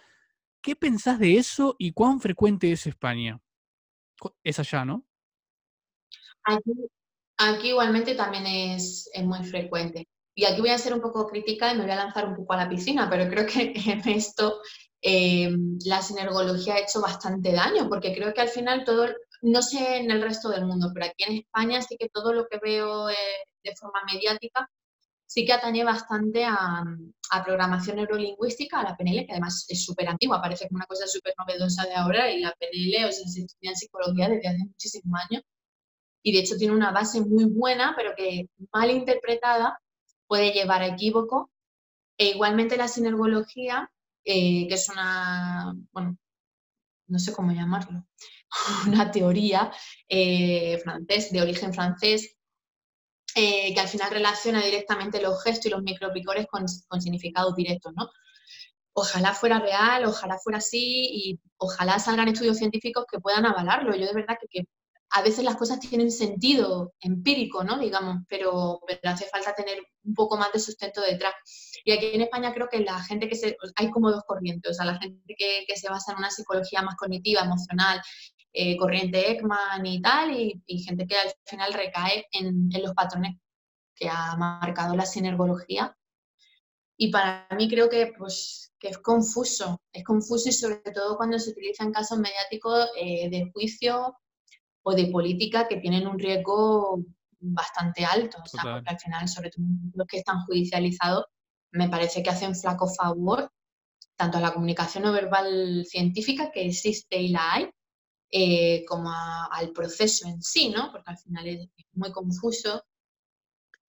[0.62, 3.42] ¿Qué pensás de eso y cuán frecuente es España?
[4.44, 5.04] Es allá, ¿no?
[7.40, 10.08] Aquí, igualmente también es, muy frecuente.
[10.36, 12.54] Y aquí voy a ser un poco crítica y me voy a lanzar un poco
[12.54, 14.60] a la piscina, pero creo que en esto
[15.02, 15.50] eh,
[15.86, 19.08] la sinergología ha hecho bastante daño, porque creo que al final todo,
[19.42, 22.48] no sé en el resto del mundo, pero aquí en España sí que todo lo
[22.48, 23.16] que veo eh,
[23.64, 24.70] de forma mediática
[25.28, 26.84] sí que atañe bastante a,
[27.46, 31.34] programación neurolingüística, a la PNL, que además es súper antigua, parece como una cosa súper
[31.38, 35.20] novedosa de ahora, y la PNL, o sea, se estudia en psicología desde hace muchísimos
[35.30, 35.44] años,
[36.24, 39.80] y de hecho tiene una base muy buena, pero que mal interpretada
[40.28, 41.52] puede llevar a equívoco.
[42.18, 43.92] E igualmente la sinergología,
[44.26, 46.18] eh, que es una, bueno,
[47.08, 48.06] no sé cómo llamarlo,
[48.88, 49.72] una teoría
[50.08, 52.38] eh, francés, de origen francés,
[53.36, 58.10] eh, que al final relaciona directamente los gestos y los micropicores con, significados directos, ¿no?
[58.94, 63.96] Ojalá fuera real, ojalá fuera así y ojalá salgan estudios científicos que puedan avalarlo.
[63.96, 64.64] Yo de verdad que,
[65.12, 67.78] a veces las cosas tienen sentido empírico, ¿no?
[67.78, 71.34] Digamos, pero, hace falta tener un poco más de sustento detrás.
[71.86, 73.56] Y aquí en España creo que la gente que se...
[73.76, 76.96] Hay como dos corrientes, o sea, la gente que se basa en una psicología más
[76.96, 78.02] cognitiva, emocional,
[78.60, 83.38] eh, corriente Ekman y tal, y, gente que al final recae en, en los patrones
[83.94, 85.96] que ha marcado la sinergología.
[86.98, 91.38] Y para mí creo que, pues, que es confuso, es confuso y sobre todo cuando
[91.38, 94.18] se utilizan casos mediáticos eh, de juicio
[94.82, 97.04] o de política que tienen un riesgo
[97.40, 101.26] bastante alto, o sea, porque al final, sobre todo los que están judicializados,
[101.74, 103.52] me parece que hacen flaco favor
[104.16, 107.70] tanto a la comunicación no verbal científica que existe y la hay,
[108.32, 110.92] eh, como al proceso en sí, ¿no?
[110.92, 112.86] Porque al final es, muy confuso.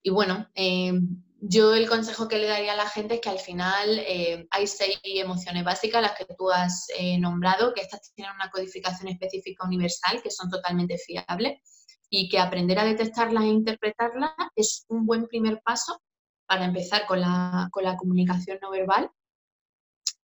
[0.03, 0.93] Y bueno, eh,
[1.41, 4.67] yo el consejo que le daría a la gente es que al final eh, hay
[4.67, 6.87] seis emociones básicas, las que tú has
[7.19, 11.61] nombrado, que estas tienen una codificación específica universal, que son totalmente fiables,
[12.11, 16.01] y que aprender a detectarlas e interpretarlas es un buen primer paso
[16.47, 19.11] para empezar con la, con la comunicación no verbal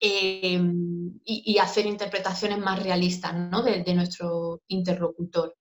[0.01, 3.63] Em, y, hacer interpretaciones más realistas ¿no?
[3.63, 5.57] de, nuestro interlocutor.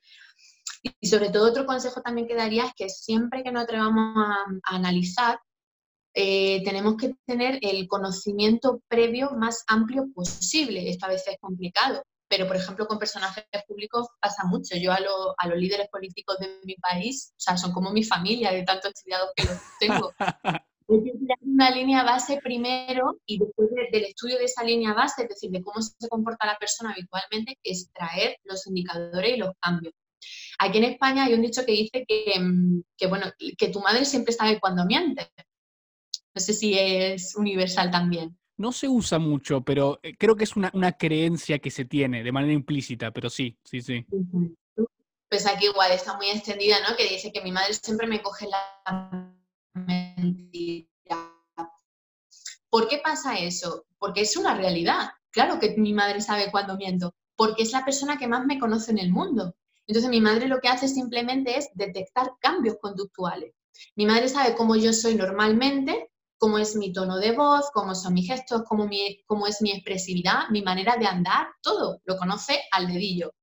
[1.00, 4.76] Y sobre todo otro consejo también que daría es que siempre que nos atrevamos a,
[4.76, 5.40] analizar,
[6.14, 10.90] eh, tenemos que tener el conocimiento previo más amplio posible.
[10.90, 14.76] Esta vez es complicado, pero por ejemplo con personajes públicos pasa mucho.
[14.76, 14.98] Yo a,
[15.38, 18.90] a, los líderes políticos de mi país, o sea, son como mi familia de tanto
[18.90, 20.12] estudiados que los tengo.
[20.88, 25.62] una línea base primero y después del estudio de esa línea base, es decir, de
[25.62, 29.94] cómo se comporta la persona habitualmente, extraer los indicadores y los cambios.
[30.60, 34.34] Aquí en España hay un dicho que dice que, mm, bueno, que tu madre siempre
[34.34, 35.32] sabe cuando miente.
[36.34, 38.38] No sé si es universal también.
[38.58, 42.24] No se usa mucho, pero eh, creo que es una, una creencia que se tiene
[42.24, 44.06] de manera implícita, pero sí, sí, sí.
[45.30, 46.96] Pues aquí igual está muy extendida, ¿no?
[46.96, 49.34] Que dice que mi madre siempre me coge la
[49.74, 50.88] mentira.
[52.70, 53.86] ¿Por qué pasa eso?
[54.00, 55.12] Porque es una realidad.
[55.32, 57.14] Claro que mi madre sabe cuándo miento.
[57.36, 59.56] porque es la persona que más me conoce en el mundo.
[59.88, 63.54] Entonces mi madre lo que hace simplemente es detectar cambios conductuales.
[63.96, 68.14] Mi madre sabe cómo yo soy normalmente, cómo es mi tono de voz, cómo son
[68.14, 68.90] mis gestos, cómo,
[69.26, 73.34] cómo es mi expresividad, mi manera de andar, todo lo conoce al dedillo.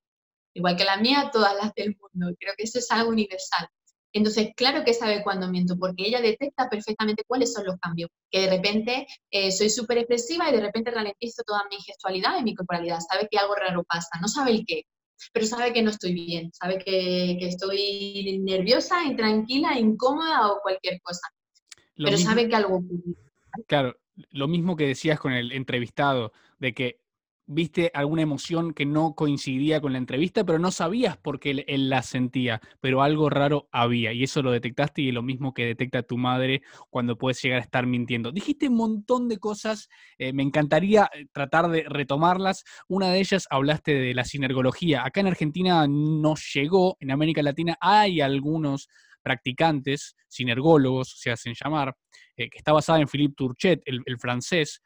[0.55, 2.35] Igual que la mía, todas las del mundo.
[2.39, 3.69] Creo que eso es algo universal.
[4.13, 8.11] Entonces, claro que sabe cuándo miento, porque ella detecta perfectamente cuáles son los cambios.
[8.31, 12.43] Que de repente eh, soy súper expresiva y de repente ralentizo toda mi gestualidad y
[12.43, 12.99] mi corporalidad.
[13.01, 14.85] Sabe que algo raro pasa, no sabe el qué,
[15.33, 21.29] pero sabe que no estoy bien, sabe que, estoy nerviosa, intranquila, incómoda o cualquier cosa.
[21.97, 23.15] pero sabe que algo ocurre.
[23.67, 23.97] Claro,
[24.31, 27.01] lo mismo que decías con el entrevistado, de que
[27.53, 31.91] viste alguna emoción que no coincidía con la entrevista, pero no sabías por qué él,
[31.91, 35.65] la sentía, pero algo raro había, y eso lo detectaste y es lo mismo que
[35.65, 38.31] detecta tu madre cuando puedes llegar a estar mintiendo.
[38.31, 42.63] Dijiste un montón de cosas, eh, me encantaría eh, tratar de retomarlas.
[42.87, 45.05] Una de ellas hablaste de la sinergología.
[45.05, 48.89] Acá en Argentina no llegó, en América Latina hay algunos
[49.23, 51.97] practicantes, sinergólogos se hacen llamar,
[52.37, 54.81] eh, que está basada en Philippe Turchet, el, francés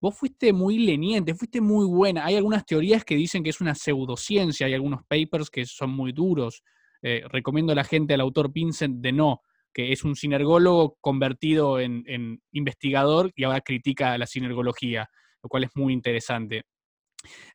[0.00, 2.24] vos fuiste muy leniente, fuiste muy buena.
[2.24, 6.12] Hay algunas teorías que dicen que es una pseudociencia, hay algunos papers que son muy
[6.12, 6.62] duros.
[7.02, 9.40] Eh, recomiendo a la gente al autor Vincent de No,
[9.72, 15.08] que es un sinergólogo convertido en, en investigador y ahora critica la sinergología,
[15.42, 16.64] lo cual es muy interesante.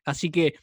[0.04, 0.54] Así que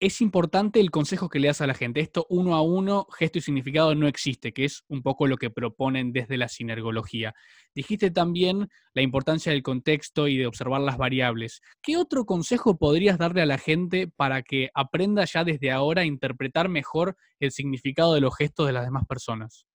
[0.00, 2.00] es importante el consejo que le das a la gente.
[2.00, 5.50] Esto uno a uno, gesto y significado no existe, que es un poco lo que
[5.50, 7.34] proponen desde la sinergología.
[7.74, 11.60] Dijiste también la importancia del contexto y de observar las variables.
[11.82, 16.06] ¿Qué otro consejo podrías darle a la gente para que aprenda ya desde ahora a
[16.06, 19.66] interpretar mejor el significado de los gestos de las demás personas?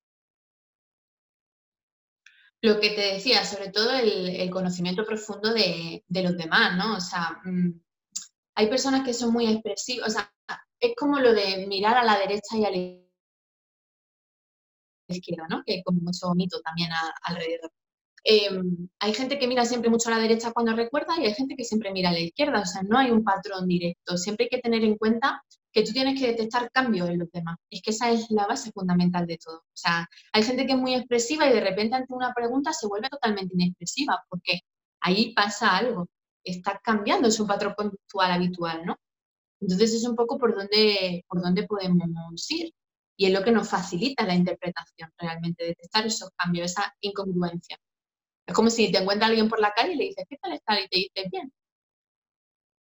[2.62, 6.96] Lo que te decía, sobre todo el, conocimiento profundo de, los demás, ¿no?
[6.96, 7.72] O sea, mm,
[8.56, 10.34] hay personas que son muy expresivas, o sea,
[10.80, 12.78] es como lo de mirar a la derecha y a la
[15.08, 15.64] izquierda, ¿no?
[15.66, 16.90] Que es como mucho mito también
[17.24, 17.72] alrededor.
[18.26, 21.56] Em, hay gente que mira siempre mucho a la derecha cuando recuerda y hay gente
[21.58, 24.18] que siempre mira a la izquierda, o sea, no hay un patrón directo.
[24.18, 27.58] Siempre hay que tener en cuenta que tú tienes que detectar cambios en los demás.
[27.70, 29.58] Es que esa es la base fundamental de todo.
[29.58, 32.88] O sea, hay gente que es muy expresiva y de repente ante una pregunta se
[32.88, 34.62] vuelve totalmente inexpresiva, porque
[35.02, 36.08] ahí pasa algo
[36.44, 38.98] está cambiando su patrón conductual habitual, ¿no?
[39.64, 42.74] Entonces es un poco por donde, por donde podemos ir.
[43.16, 47.78] Y es lo que nos facilita la interpretación realmente, detectar esos cambios, esa incongruencia.
[48.46, 50.80] Es como si te encuentra alguien por la calle y le dices, ¿qué tal está?
[50.82, 51.54] Y te dice bien.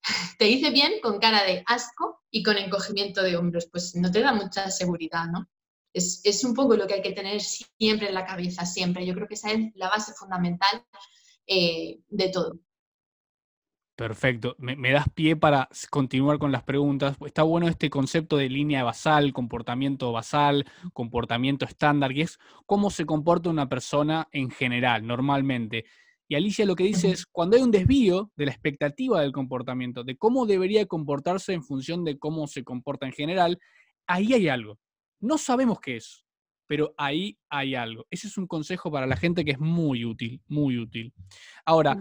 [0.38, 3.68] te dice bien con cara de asco y con encogimiento de hombros.
[3.72, 5.50] Pues no te da mucha seguridad, ¿no?
[5.94, 9.06] Es, es un poco lo que hay que tener siempre en la cabeza, siempre.
[9.06, 10.86] Yo creo que esa es la base fundamental
[11.48, 12.60] eh, de todo.
[13.98, 14.56] Perfecto.
[14.60, 17.18] Me, das pie para continuar con las preguntas.
[17.26, 23.08] Está bueno este concepto de línea basal, comportamiento basal, comportamiento estándar, que es cómo se
[23.08, 25.86] comporta una persona en general, normalmente.
[26.28, 30.04] Y Alicia lo que dice es, cuando hay un desvío de la expectativa del comportamiento,
[30.04, 33.58] de cómo debería comportarse en función de cómo se comporta en general,
[34.06, 34.78] ahí hay algo.
[35.20, 36.24] No sabemos qué es,
[36.68, 38.06] pero ahí hay algo.
[38.12, 41.16] Ese es un consejo para la gente que es muy útil, muy útil.
[41.66, 41.98] Ahora,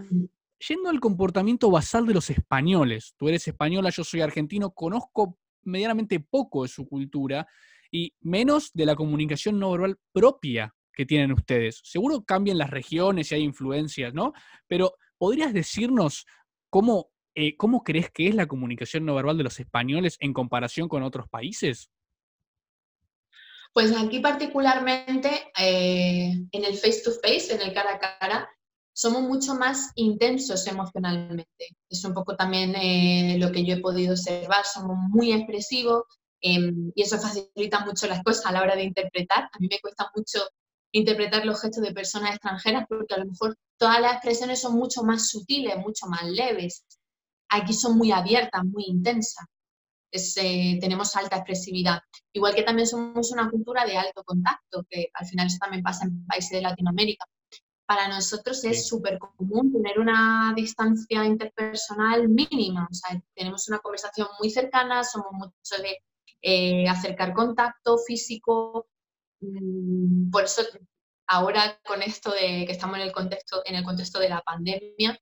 [0.59, 6.19] yendo al comportamiento basal de los españoles, tú eres española, yo soy argentino, conozco medianamente
[6.19, 7.47] poco de su cultura
[7.91, 11.79] y menos de la comunicación no verbal propia que tienen ustedes.
[11.83, 14.33] Seguro cambian las regiones y hay influencias, ¿no?
[14.67, 16.25] Pero ¿podrías decirnos
[16.69, 20.87] cómo, eh, cómo crees que es la comunicación no verbal de los españoles en comparación
[20.87, 21.91] con otros países?
[23.73, 28.49] Pues aquí particularmente eh, en el face to face, en el cara a cara,
[28.97, 31.67] somos mucho más intensos emocionalmente.
[31.87, 36.05] Es un poco también eh, lo que yo he podido observar, somos muy expresivos
[36.41, 39.43] em, y eso facilita mucho las cosas a la hora de interpretar.
[39.53, 40.39] A mí me cuesta mucho
[40.91, 45.03] interpretar los gestos de personas extranjeras porque a lo mejor todas las expresiones son mucho
[45.03, 46.83] más sutiles, mucho más leves.
[47.49, 49.45] Aquí son muy abiertas, muy intensas.
[50.11, 51.99] Eh, tenemos alta expresividad.
[52.33, 56.05] Igual que también somos una cultura de alto contacto, que al final eso también pasa
[56.05, 57.27] en países de Latinoamérica
[57.87, 62.87] para nosotros es súper común tener una distancia interpersonal mínima.
[62.91, 65.97] O sea, tenemos una conversación muy cercana, somos mucho de
[66.41, 68.87] eh, acercar contacto físico.
[69.39, 70.63] Mm, por eso
[71.27, 75.17] ahora con esto de que estamos en el contexto, en el contexto de la pandemia,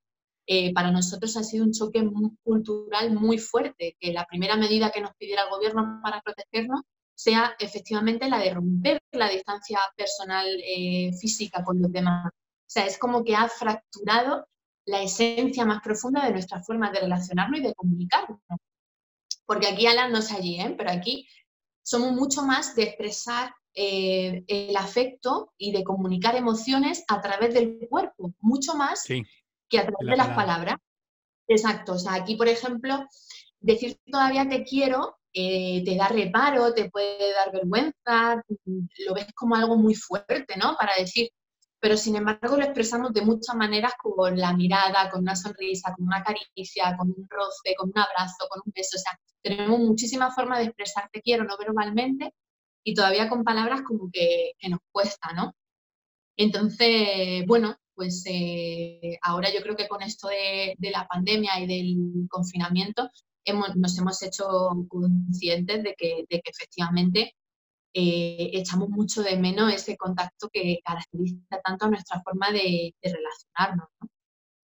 [0.48, 2.04] eh, para nosotros ha sido un choque
[2.42, 6.82] cultural muy fuerte, que la primera medida que nos pidiera el gobierno para protegernos
[7.14, 12.32] sea efectivamente la de romper la distancia personal eh, física con los demás.
[12.76, 14.46] O sea, es como que ha fracturado
[14.84, 18.38] la esencia más profunda de nuestra forma de relacionarnos y de comunicarnos.
[19.46, 20.74] porque aquí Alan no es allí, ¿eh?
[20.76, 21.26] pero aquí
[21.82, 27.78] somos mucho más de expresar eh, el afecto y de comunicar emociones a través del
[27.88, 30.76] cuerpo, mucho más que a través de las palabras.
[31.48, 33.06] Exacto, o sea, aquí, por ejemplo,
[33.58, 38.42] decir todavía te quiero eh, te da reparo, te puede dar vergüenza,
[39.06, 40.76] lo ves como algo muy fuerte, ¿no?
[40.76, 41.30] Para decir,
[41.80, 46.06] pero sin embargo lo expresamos de muchas maneras con la mirada, con una sonrisa, con
[46.06, 50.34] una caricia, con un roce, con un abrazo, con un beso, o sea, tenemos muchísimas
[50.34, 52.32] formas de expresar te quiero no verbalmente
[52.84, 55.54] y todavía con palabras como que, nos cuesta, ¿no?
[56.36, 62.28] Entonces, bueno, pues eh, ahora yo creo que con esto de, la pandemia y del
[62.28, 63.10] confinamiento
[63.76, 64.46] nos hemos hecho
[64.88, 67.34] conscientes de que, efectivamente
[67.98, 73.88] eh, echamos mucho de menos ese contacto que caracteriza tanto a nuestra forma de, relacionarnos.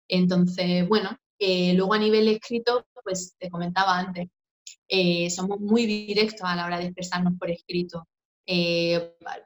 [0.07, 4.27] Entonces, bueno, eh, luego a nivel escrito, pues te comentaba antes,
[4.87, 8.07] eh, somos muy directos a la hora de expresarnos por escrito.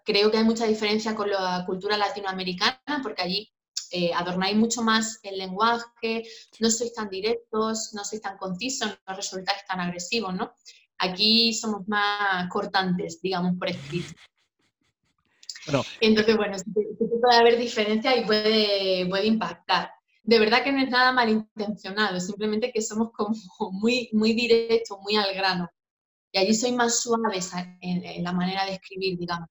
[0.06, 3.52] creo que hay mucha diferencia con la cultura latinoamericana, porque allí
[3.94, 6.24] eh, adornáis mucho más el lenguaje,
[6.62, 10.54] no sois tan directos, no sois tan concisos, no resultáis tan agresivos, ¿no?
[11.02, 14.14] Aquí somos más cortantes, digamos, por escrito.
[16.00, 16.58] Entonces, bueno,
[17.22, 19.92] puede haber diferencia y puede, puede impactar.
[20.24, 23.36] De verdad que no es nada malintencionado, simplemente que somos como
[23.72, 25.70] muy, muy directos, muy al grano.
[26.32, 29.50] Y allí soy más suaves en la manera de escribir, digamos.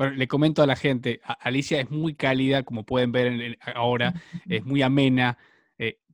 [0.00, 4.14] Bueno, le comento a la gente, Alicia es muy cálida, como pueden ver ahora,
[4.48, 5.36] es muy amena.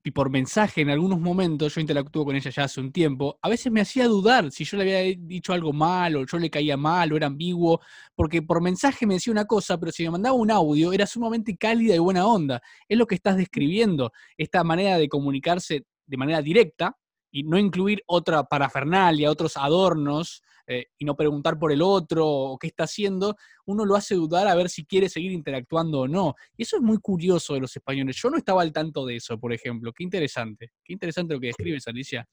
[0.07, 3.49] Y por mensaje en algunos momentos, yo interactúo con ella ya hace un tiempo, a
[3.49, 6.77] veces me hacía dudar si yo le había dicho algo mal o yo le caía
[6.77, 7.81] mal o era ambiguo,
[8.15, 11.57] porque por mensaje me decía una cosa, pero si me mandaba un audio era sumamente
[11.57, 12.63] cálida y buena onda.
[12.89, 16.97] Es lo que estás describiendo, esta manera de comunicarse de manera directa
[17.31, 22.59] y no incluir otra parafernalia, otros adornos eh, y no preguntar por el otro o
[22.59, 26.35] qué está haciendo, uno lo hace dudar a ver si quiere seguir interactuando o no.
[26.57, 28.17] Y eso es muy curioso de los españoles.
[28.17, 29.93] Yo no estaba al tanto de eso, por ejemplo.
[29.93, 30.73] Qué interesante.
[30.85, 32.27] Qué interesante lo que describes, Alicia.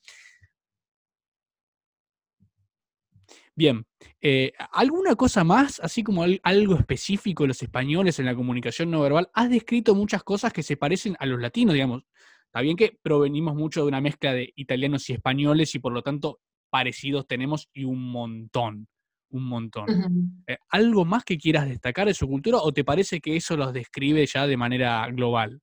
[3.56, 3.86] Bien,
[4.20, 9.02] eh, ¿alguna cosa más, así como algo específico de los españoles en la comunicación no
[9.02, 9.30] verbal?
[9.34, 12.04] Has descrito muchas cosas que se parecen a los latinos, digamos.
[12.54, 16.04] Está bien que provenimos mucho de una mezcla de italianos y españoles y por lo
[16.04, 16.40] tanto
[16.70, 18.88] parecidos tenemos y un montón,
[19.32, 19.88] un montón.
[20.46, 23.74] Eh, ¿Algo más que quieras destacar de su cultura o te parece que eso los
[23.74, 25.62] describe ya de manera global?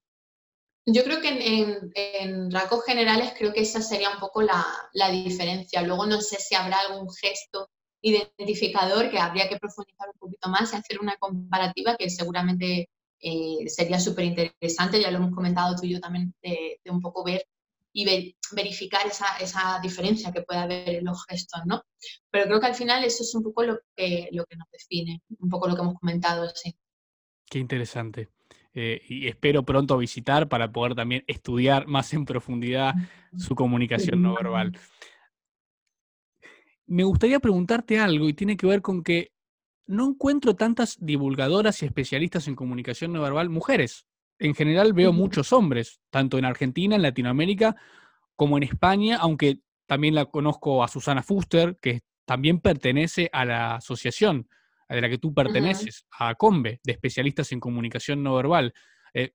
[0.85, 4.67] Yo creo que en, rasgos generales creo que esa sería un poco la,
[5.13, 5.83] diferencia.
[5.83, 7.69] Luego no sé si habrá algún gesto
[8.03, 12.89] identificador que habría que profundizar un poquito más y hacer una comparativa que seguramente
[13.21, 17.25] eh, sería súper interesante, ya lo hemos comentado tú y yo también, de un poco
[17.25, 17.45] ver
[17.93, 21.83] y verificar esa, diferencia que puede haber en los gestos, ¿no?
[22.31, 25.23] Pero creo que al final eso es un poco lo que, lo que nos define,
[25.39, 26.77] un poco lo que hemos comentado, sí.
[27.49, 28.29] Qué interesante.
[28.73, 32.95] Eh, y espero pronto visitar para poder también estudiar más en profundidad
[33.37, 34.73] su comunicación no verbal.
[36.87, 39.33] Me gustaría preguntarte algo y tiene que ver con que
[39.91, 44.07] no encuentro tantas divulgadoras y especialistas en comunicación no verbal mujeres.
[44.39, 47.75] En general veo muchos hombres, tanto en Argentina, en Latinoamérica,
[48.37, 53.75] como en España, aunque también la conozco a Susana Fuster, que también pertenece a la
[53.75, 54.49] asociación
[54.89, 58.73] de la que tú perteneces, a COMBE, de especialistas en comunicación no verbal.
[59.13, 59.33] Eh,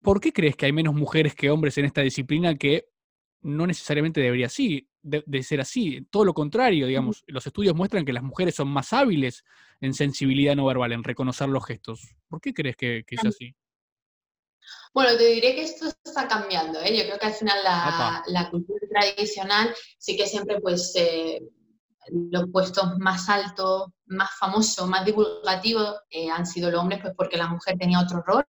[0.00, 2.88] ¿Por qué crees que hay menos mujeres que hombres en esta disciplina que
[3.42, 6.06] no necesariamente debería así, de, ser así?
[6.10, 9.44] Todo lo contrario, digamos, los estudios muestran que las mujeres son más hábiles
[9.80, 12.14] en sensibilidad no verbal, en reconocer los gestos.
[12.28, 13.54] ¿Por qué crees que, es así?
[14.92, 16.80] Bueno, te diré que esto está cambiando.
[16.80, 16.96] ¿eh?
[16.96, 21.40] Yo creo que al final la, cultura tradicional sí que siempre pues eh,
[22.10, 27.36] los puestos más altos, más famosos, más divulgativos eh, han sido los hombres pues porque
[27.36, 28.44] la mujer tenía otro rol,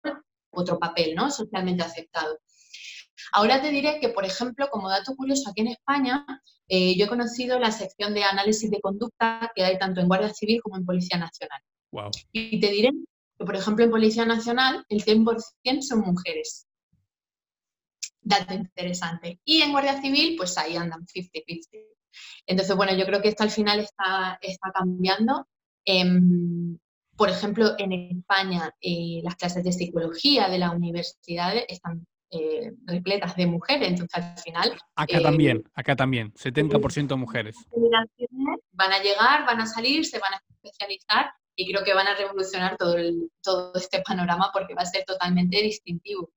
[0.50, 1.30] otro papel, ¿no?
[1.30, 2.38] Socialmente aceptado.
[3.32, 6.24] Ahora te diré que, por ejemplo, como dato curioso, aquí en España
[6.68, 10.32] eh, yo he conocido la sección de análisis de conducta que hay tanto en Guardia
[10.32, 11.60] Civil como en Policía Nacional.
[12.32, 12.90] Y te diré
[13.38, 16.66] que, por ejemplo, en Policía Nacional el 100% son mujeres.
[18.20, 19.40] Dato interesante.
[19.44, 21.68] Y en Guardia Civil, pues ahí andan 50-50.
[22.46, 25.46] Entonces, bueno, yo creo que esto al final está, está cambiando.
[25.84, 26.78] Em,
[27.16, 33.36] por ejemplo, en España eh, las clases de psicología de las universidades están eh, repletas
[33.36, 34.78] de mujeres, entonces al final...
[34.94, 37.56] Acá también, eh, acá también, 70% mujeres.
[38.72, 42.14] Van a llegar, van a salir, se van a especializar y creo que van a
[42.14, 42.96] revolucionar todo,
[43.42, 46.30] todo este panorama porque va a ser totalmente distintivo.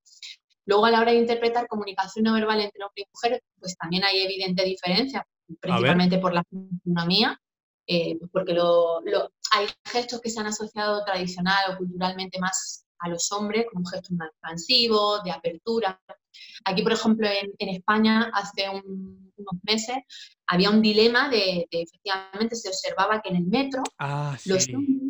[0.65, 4.03] Luego, a la hora de interpretar comunicación no verbal entre hombre y mujer, pues también
[4.03, 5.25] hay evidente diferencia,
[5.59, 7.41] principalmente por la fisionomía,
[7.87, 9.01] eh, porque lo,
[9.51, 14.11] hay gestos que se han asociado tradicional o culturalmente más a los hombres, como gestos
[14.11, 16.01] más expansivos, de apertura.
[16.65, 19.97] Aquí, por ejemplo, en, España, hace unos meses,
[20.47, 25.09] había un dilema de, efectivamente, se observaba que en el metro ah, los hombres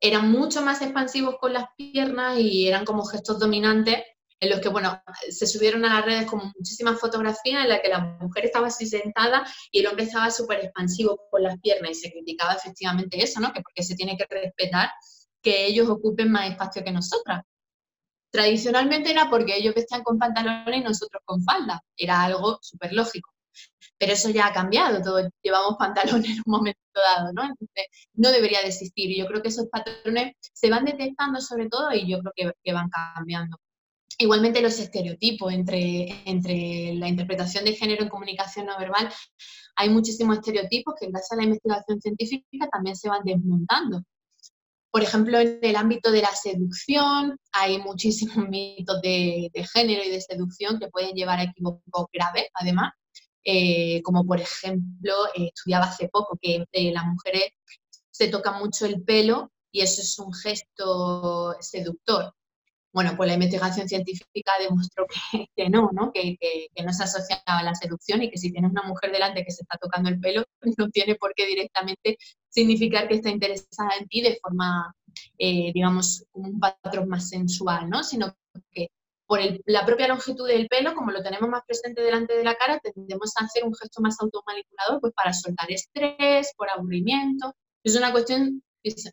[0.00, 4.02] eran mucho más expansivos con las piernas y eran como gestos dominantes
[4.40, 7.90] en los que, bueno, se subieron a las redes como muchísimas fotografías en las que
[7.90, 11.94] la mujer estaba así sentada y el hombre estaba súper expansivo con las piernas y
[11.94, 13.52] se criticaba efectivamente eso, ¿no?
[13.52, 14.90] Que porque se tiene que respetar
[15.42, 17.42] que ellos ocupen más espacio que nosotras.
[18.30, 21.82] Tradicionalmente era porque ellos vestían con pantalones y nosotros con falda.
[21.96, 23.30] Era algo súper lógico.
[23.98, 27.42] Pero eso ya ha cambiado, todos llevamos pantalones en un momento dado, ¿no?
[27.42, 29.10] Entonces, no debería de existir.
[29.10, 32.52] Y yo creo que esos patrones se van detectando sobre todo y yo creo que,
[32.62, 33.58] que van cambiando.
[34.18, 39.10] Igualmente los estereotipos entre, entre la interpretación de género en comunicación no verbal,
[39.76, 44.02] hay muchísimos estereotipos que gracias a la investigación científica también se van desmontando.
[44.90, 50.20] Por ejemplo, en el ámbito de la seducción hay muchísimos mitos de, género y de
[50.20, 52.92] seducción que pueden llevar a equívocos graves, además,
[53.44, 57.50] eh, como por ejemplo, eh, estudiaba hace poco que eh, las mujeres
[58.10, 62.34] se tocan mucho el pelo y eso es un gesto seductor.
[62.92, 66.10] Bueno, pues la investigación científica demostró que, no, ¿no?
[66.12, 66.36] Que,
[66.84, 69.62] no se asociaba a la seducción y que si tienes una mujer delante que se
[69.62, 70.44] está tocando el pelo,
[70.78, 72.18] no tiene por qué directamente
[72.50, 74.94] significar que está interesada en ti de forma,
[75.38, 78.02] eh, digamos, un patrón más sensual, ¿no?
[78.02, 78.34] Sino
[78.72, 78.88] que
[79.26, 82.80] por la propia longitud del pelo, como lo tenemos más presente delante de la cara,
[82.80, 87.54] tendemos a hacer un gesto más automanipulador pues para soltar estrés, por aburrimiento.
[87.84, 88.62] Es una cuestión,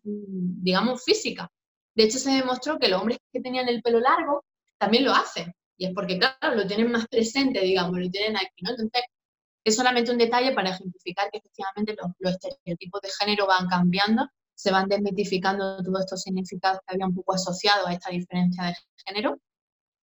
[0.01, 1.51] digamos, física.
[1.93, 4.43] De hecho, se demostró que los hombres que tenían el pelo largo
[4.79, 5.53] también lo hacen.
[5.77, 8.71] Y es porque, claro, lo tienen más presente, digamos, lo tienen aquí, ¿no?
[8.71, 9.03] Entonces,
[9.67, 14.71] es solamente un detalle para ejemplificar que efectivamente los, estereotipos de género van cambiando, se
[14.71, 19.41] van desmitificando todos estos significados que había un poco asociados a esta diferencia de género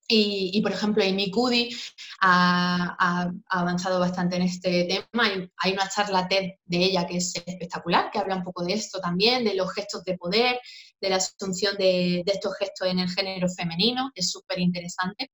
[0.06, 1.74] y, por ejemplo, Amy Cuddy
[2.20, 5.30] ha, avanzado bastante en este tema.
[5.56, 9.00] Hay, una charla TED de ella que es espectacular, que habla un poco de esto
[9.00, 10.60] también, de los gestos de poder,
[11.00, 14.10] de la asunción de, estos gestos en el género femenino.
[14.14, 15.30] Es súper interesante.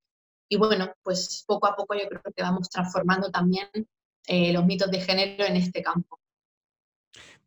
[0.49, 3.69] Y bueno, pues poco a poco yo creo que vamos transformando también
[4.27, 6.21] eh, los mitos de género en este campo.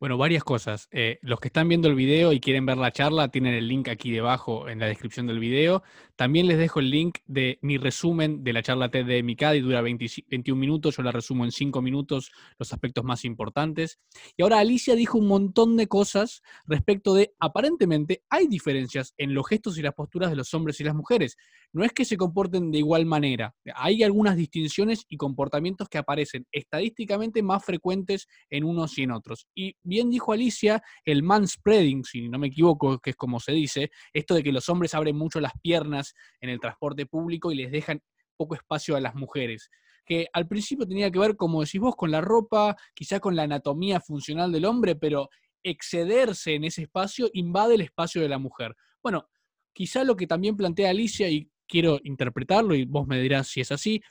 [0.00, 0.88] Bueno, varias cosas.
[0.90, 3.88] Eh, los que están viendo el video y quieren ver la charla, tienen el link
[3.88, 5.82] aquí debajo en la descripción del video.
[6.16, 9.82] También les dejo el link de mi resumen de la charla TED de Mikadi, dura
[9.82, 13.98] 21 minutos, yo la resumo en 5 minutos, los aspectos más importantes.
[14.36, 19.48] Y ahora Alicia dijo un montón de cosas respecto de, aparentemente, hay diferencias en los
[19.48, 21.36] gestos y las posturas de los hombres y las mujeres.
[21.72, 26.46] No es que se comporten de igual manera, hay algunas distinciones y comportamientos que aparecen
[26.52, 29.48] estadísticamente más frecuentes en unos y en otros.
[29.52, 33.90] Y bien dijo Alicia, el manspreading, si no me equivoco, que es como se dice,
[34.12, 36.03] esto de que los hombres abren mucho las piernas
[36.40, 38.02] en el transporte público y les dejan
[38.36, 39.70] poco espacio a las mujeres
[40.04, 43.44] que al principio tenía que ver, como decís vos, con la ropa, quizá con la
[43.44, 45.30] anatomía funcional del hombre, pero
[45.62, 48.76] excederse en ese espacio invade el espacio de la mujer.
[49.02, 49.28] Bueno,
[49.72, 53.72] quizá lo que también plantea Alicia, y quiero interpretarlo, y vos me dirás si es
[53.72, 54.02] así,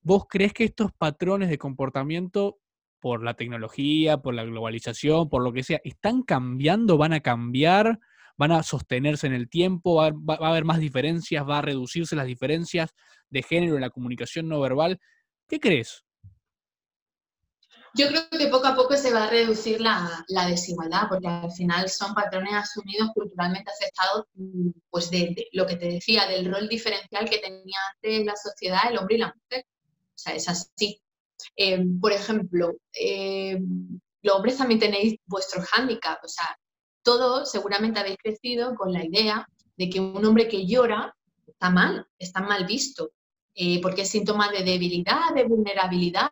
[0.00, 2.58] ¿vos crees que estos patrones de comportamiento
[2.98, 7.98] por la tecnología, por la globalización, por lo que sea, están cambiando, van a cambiar,
[8.42, 12.26] van a sostenerse en el tiempo, va, a haber más diferencias, va a reducirse las
[12.26, 12.90] diferencias
[13.30, 14.98] de género en la comunicación no verbal.
[15.48, 16.02] ¿Qué crees?
[17.94, 21.88] Yo creo que poco a poco se va a reducir la, desigualdad, porque al final
[21.88, 24.26] son patrones asumidos culturalmente aceptados,
[24.90, 28.98] pues de, lo que te decía, del rol diferencial que tenía antes la sociedad el
[28.98, 29.66] hombre y la mujer.
[29.68, 31.00] O sea, es así.
[31.56, 33.60] Eh, por ejemplo, eh,
[34.22, 36.58] los hombres también tenéis vuestro hándicap, o sea,
[37.02, 41.14] todos seguramente habéis crecido con la idea de que un hombre que llora
[41.46, 43.12] está mal, está mal visto,
[43.54, 46.30] eh, porque es síntoma de debilidad, de vulnerabilidad,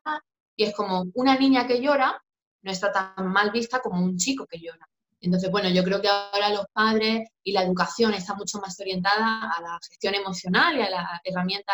[0.57, 2.23] y es como una niña que llora
[2.63, 4.87] no está tan mal vista como un chico que llora.
[5.23, 9.51] Entonces, bueno, yo creo que ahora los padres y la educación está mucho más orientada
[9.51, 11.73] a la gestión emocional y a la herramienta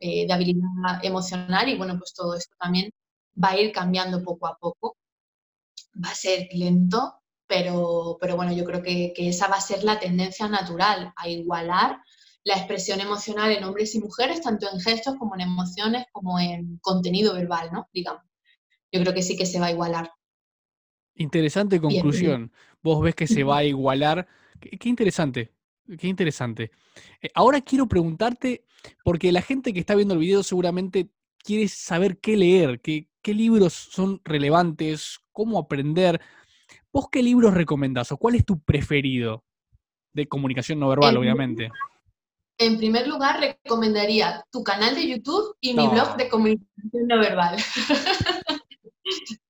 [0.00, 0.64] eh, de habilidad
[1.02, 2.90] emocional y bueno, pues todo esto también
[3.42, 4.96] va a ir cambiando poco a poco.
[6.02, 7.14] Va a ser lento,
[7.46, 11.28] pero, pero bueno, yo creo que, que esa va a ser la tendencia natural, a
[11.28, 11.98] igualar
[12.44, 16.78] la expresión emocional en hombres y mujeres, tanto en gestos como en emociones, como en
[16.82, 17.88] contenido verbal, ¿no?
[17.92, 18.22] Digamos.
[18.92, 20.12] Yo creo que sí que se va a igualar.
[21.16, 22.52] Interesante conclusión.
[22.82, 24.28] Vos ves que se va a igualar.
[24.60, 25.52] Qué, interesante.
[25.98, 26.70] Qué interesante.
[27.22, 28.64] Eh, ahora quiero preguntarte,
[29.02, 33.32] porque la gente que está viendo el video seguramente quiere saber qué leer, qué, qué
[33.32, 36.20] libros son relevantes, cómo aprender.
[36.94, 39.42] ¿Vos qué libros recomendás o cuál es tu preferido?
[40.12, 41.72] De comunicación no verbal, obviamente.
[42.56, 47.56] En primer lugar, recomendaría tu canal de YouTube y mi blog de comunicación no verbal.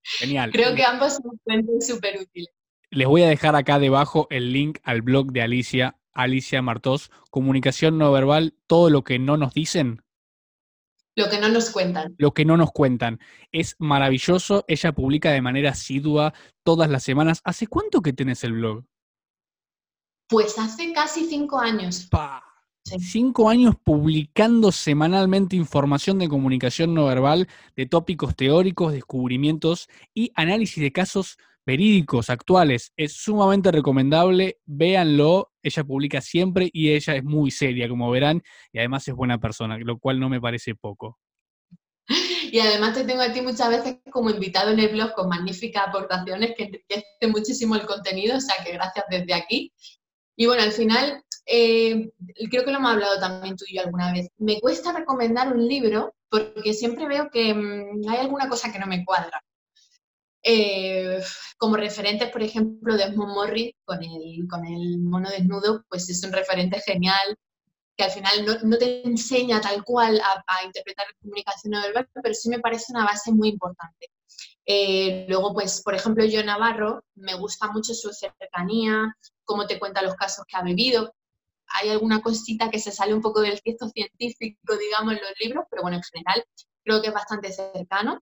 [0.03, 0.53] Genial.
[0.53, 2.49] Creo que ambos son fuentes súper útiles.
[2.89, 7.99] Les voy a dejar acá debajo el link al blog de Alicia, Alicia Martos, Comunicación
[7.99, 10.03] no verbal, todo lo que no nos dicen.
[11.17, 12.15] Lo que no nos cuentan.
[12.19, 13.21] Lo que no nos cuentan.
[13.53, 14.65] Es maravilloso.
[14.67, 16.35] Ella publica de manera asidua
[16.65, 17.41] todas las semanas.
[17.45, 18.85] ¿Hace cuánto que tenés el blog?
[20.29, 22.09] Pues hace casi cinco años.
[22.85, 30.83] Cinco años publicando semanalmente información de comunicación no verbal, de tópicos teóricos, descubrimientos y análisis
[30.83, 32.93] de casos verídicos, actuales.
[32.97, 38.43] Es sumamente recomendable, véanlo, ella publica siempre y ella es muy seria, como verán,
[38.73, 41.19] y además es buena persona, lo cual no me parece poco.
[42.53, 45.89] Y además te tengo a ti muchas veces como invitado en el blog con magníficas
[45.89, 49.73] aportaciones que enriquece muchísimo el contenido, o sea que gracias desde aquí.
[50.37, 52.11] Y bueno, al final, eh,
[52.51, 55.67] creo que lo hemos hablado también tú y yo alguna vez, me cuesta recomendar un
[55.67, 59.43] libro porque siempre veo que mm, hay alguna cosa que no me cuadra.
[60.47, 61.23] Eh,
[61.57, 66.33] como referentes, por ejemplo, Desmond Morris con el, con el mono desnudo, pues es un
[66.33, 67.39] referente genial
[67.97, 72.35] que al final no, te enseña tal cual a, interpretar la comunicación no verbal, pero
[72.35, 74.11] sí me parece una base muy importante.
[74.67, 80.03] Eh, luego, pues, por ejemplo, yo Navarro, me gusta mucho su cercanía, cómo te cuenta
[80.03, 81.15] los casos que ha vivido.
[81.69, 85.65] Hay alguna cosita que se sale un poco del texto científico, digamos, en los libros,
[85.71, 86.45] pero bueno, en general
[86.83, 88.21] creo que es bastante cercano.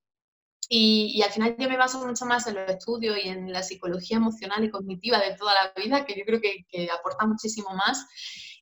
[0.74, 4.16] Y, al final yo me baso mucho más en los estudios y en la psicología
[4.16, 8.06] emocional y cognitiva de toda la vida, que yo creo que, aporta muchísimo más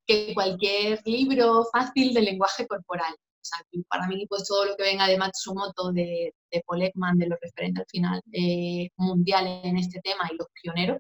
[0.05, 3.15] que cualquier libro fácil de lenguaje corporal.
[3.15, 7.17] O sea, para mí, pues todo lo que venga de Matsumoto, de, de Paul Ekman,
[7.17, 10.99] de los referentes al final eh, mundiales en este tema y los pioneros,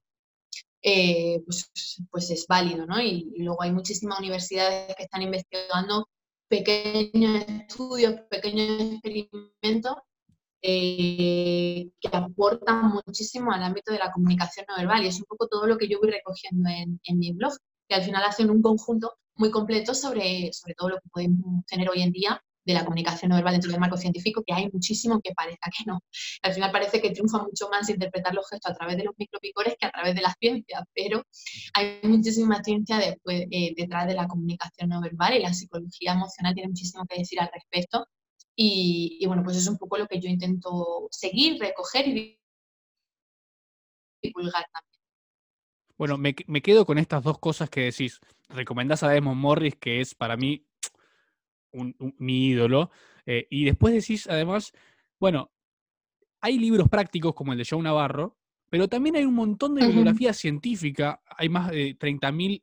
[0.80, 1.72] eh, pues,
[2.08, 3.00] pues es válido, ¿no?
[3.00, 6.08] Y, y, luego hay muchísimas universidades que están investigando
[6.48, 9.96] pequeños estudios, pequeños experimentos
[10.62, 15.48] eh, que aportan muchísimo al ámbito de la comunicación no verbal y es un poco
[15.48, 17.52] todo lo que yo voy recogiendo en, mi blog,
[17.88, 21.88] que al final hacen un conjunto muy completo sobre, sobre todo lo que podemos tener
[21.88, 25.20] hoy en día de la comunicación no verbal dentro del marco científico, que hay muchísimo
[25.20, 26.00] que parezca que no.
[26.42, 29.74] Al final parece que triunfa mucho más interpretar los gestos a través de los micropicores
[29.78, 31.22] que a través de la ciencia, pero
[31.74, 36.54] hay muchísima ciencia después, eh, detrás de la comunicación no verbal y la psicología emocional
[36.54, 38.06] tiene muchísimo que decir al respecto
[38.62, 42.38] y, bueno, pues es un poco lo que yo intento seguir, recoger y
[44.22, 45.00] divulgar también.
[45.96, 48.20] Bueno, me, quedo con estas dos cosas que decís.
[48.50, 50.66] Recomendás a Desmond Morris, que es para mí
[51.72, 52.90] mi ídolo.
[53.24, 54.72] Eh, y después decís, además,
[55.18, 55.50] bueno,
[56.42, 58.36] hay libros prácticos como el de Joe Navarro,
[58.68, 61.22] pero también hay un montón de bibliografía científica.
[61.24, 62.62] Hay más de 30.000,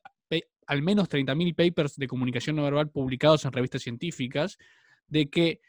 [0.67, 4.59] al menos 30.000 papers de comunicación no verbal publicados en revistas científicas,
[5.07, 5.61] de que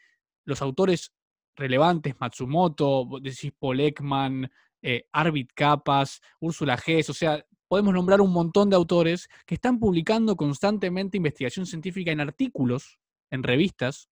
[0.49, 1.13] los autores
[1.55, 4.49] relevantes, Matsumoto, decís Paul Ekman,
[4.81, 9.79] eh, Arvid Kapas, Úrsula Gess, o sea, podemos nombrar un montón de autores que están
[9.79, 14.09] publicando constantemente investigación científica en artículos, en revistas,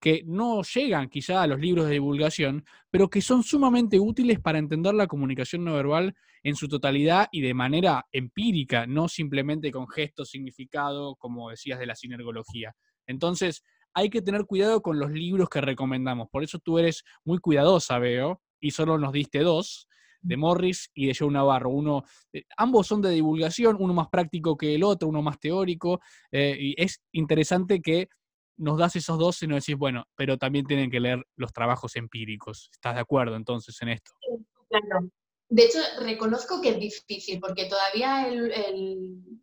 [0.00, 4.58] que no llegan quizá a los libros de divulgación, pero que son sumamente útiles para
[4.58, 9.86] entender la comunicación no verbal en su totalidad y de manera empírica, no simplemente con
[9.88, 12.74] gestos, significado, como decías de la sinergología.
[13.06, 13.62] Entonces,
[13.94, 16.28] hay que tener cuidado con los libros que recomendamos.
[16.30, 19.88] Por eso tú eres muy cuidadosa, veo, y solo nos diste dos,
[20.22, 21.70] de Morris y de Joe Navarro.
[21.70, 26.00] Uno, eh, ambos son de divulgación, uno más práctico que el otro, uno más teórico,
[26.30, 28.08] eh, y es interesante que
[28.56, 31.96] nos das esos dos y nos decís, bueno, pero también tienen que leer los trabajos
[31.96, 32.68] empíricos.
[32.72, 34.12] ¿Estás de acuerdo entonces en esto?
[34.68, 35.08] Claro.
[35.48, 39.40] De hecho, reconozco que es difícil, porque todavía el, el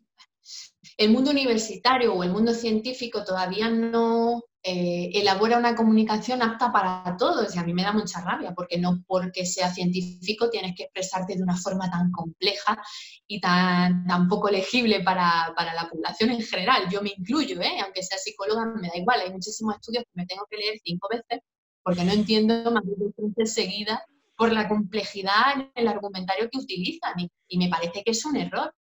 [1.10, 7.56] mundo universitario o el mundo científico todavía no eh, elabora una comunicación apta para todos
[7.56, 11.38] y a mí me da mucha rabia porque no porque sea científico tienes que expresarte
[11.38, 12.82] de una forma tan compleja
[13.28, 16.90] y tan, tan poco legible para, la población en general.
[16.92, 17.80] Yo me incluyo, ¿eh?
[17.82, 19.22] aunque sea psicóloga, me da igual.
[19.22, 21.42] Hay muchísimos estudios que me tengo que leer cinco veces
[21.84, 24.02] porque no entiendo más de dos veces seguidas
[24.36, 27.14] por la complejidad en el argumentario que utilizan
[27.48, 28.74] y me parece que es un error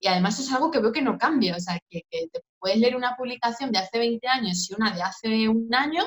[0.00, 2.96] y además es algo que veo que no cambia, o sea, que, te puedes leer
[2.96, 6.06] una publicación de hace 20 años y una de hace un año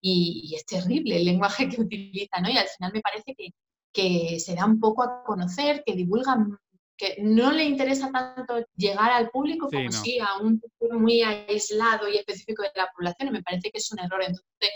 [0.00, 2.50] y, es terrible el lenguaje que utiliza, ¿no?
[2.50, 3.50] Y al final me parece que,
[3.92, 6.58] que se da un poco a conocer, que divulgan
[6.96, 12.08] que no le interesa tanto llegar al público como sí, a un sector muy aislado
[12.08, 14.22] y específico de la población y me parece que es un error.
[14.22, 14.70] Entonces,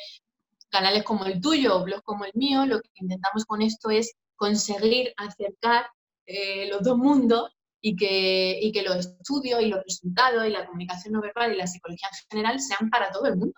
[0.69, 5.15] canales como el tuyo blogs como el mío, lo que intentamos con esto es conseguir
[5.17, 5.87] acercar
[6.27, 7.51] eh, los dos mundos
[7.81, 11.57] y que, y que los estudios y los resultados y la comunicación no verbal y
[11.57, 13.55] la psicología en general sean para todo el mundo.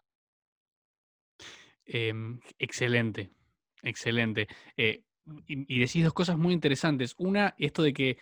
[1.85, 3.31] Em, excelente,
[3.83, 4.49] excelente.
[4.77, 5.03] Eh,
[5.47, 7.14] y, y, decís dos cosas muy interesantes.
[7.18, 8.18] Una, esto de que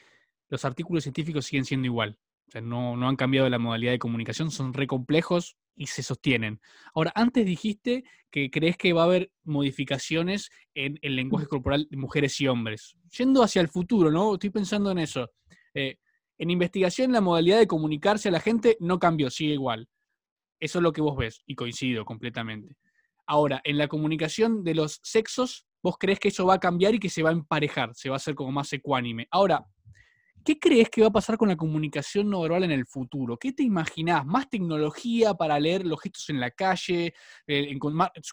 [0.49, 2.19] los artículos científicos siguen siendo igual.
[2.49, 6.03] O sea, no, no han cambiado la modalidad de comunicación, son re complejos y se
[6.03, 6.61] sostienen.
[6.95, 11.97] Ahora, antes dijiste que crees que va a haber modificaciones en el lenguaje corporal de
[11.97, 12.97] mujeres y hombres.
[13.17, 14.35] Yendo hacia el futuro, ¿no?
[14.35, 15.31] Estoy pensando en eso.
[15.75, 15.99] Eh,
[16.39, 19.89] en investigación, la modalidad de comunicarse a la gente no cambió, sigue igual.
[20.59, 22.77] Eso es lo que vos ves y coincido completamente.
[23.27, 26.99] Ahora, en la comunicación de los sexos, vos crees que eso va a cambiar y
[26.99, 29.29] que se va a emparejar, se va a hacer como más ecuánime.
[29.31, 29.65] Ahora,
[30.45, 33.37] ¿qué crees que va a pasar con la comunicación no verbal en el futuro?
[33.37, 34.27] ¿Qué te imaginás?
[34.27, 37.15] ¿Más tecnología para leer los gestos en la calle,
[37.47, 37.79] eh,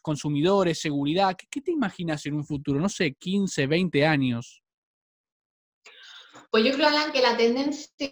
[0.02, 1.36] consumidores, seguridad?
[1.50, 2.80] ¿Qué, te imaginas en un futuro?
[2.80, 4.64] No sé, 15, 20 años.
[6.50, 8.10] Pues yo creo, Alan, que la tendencia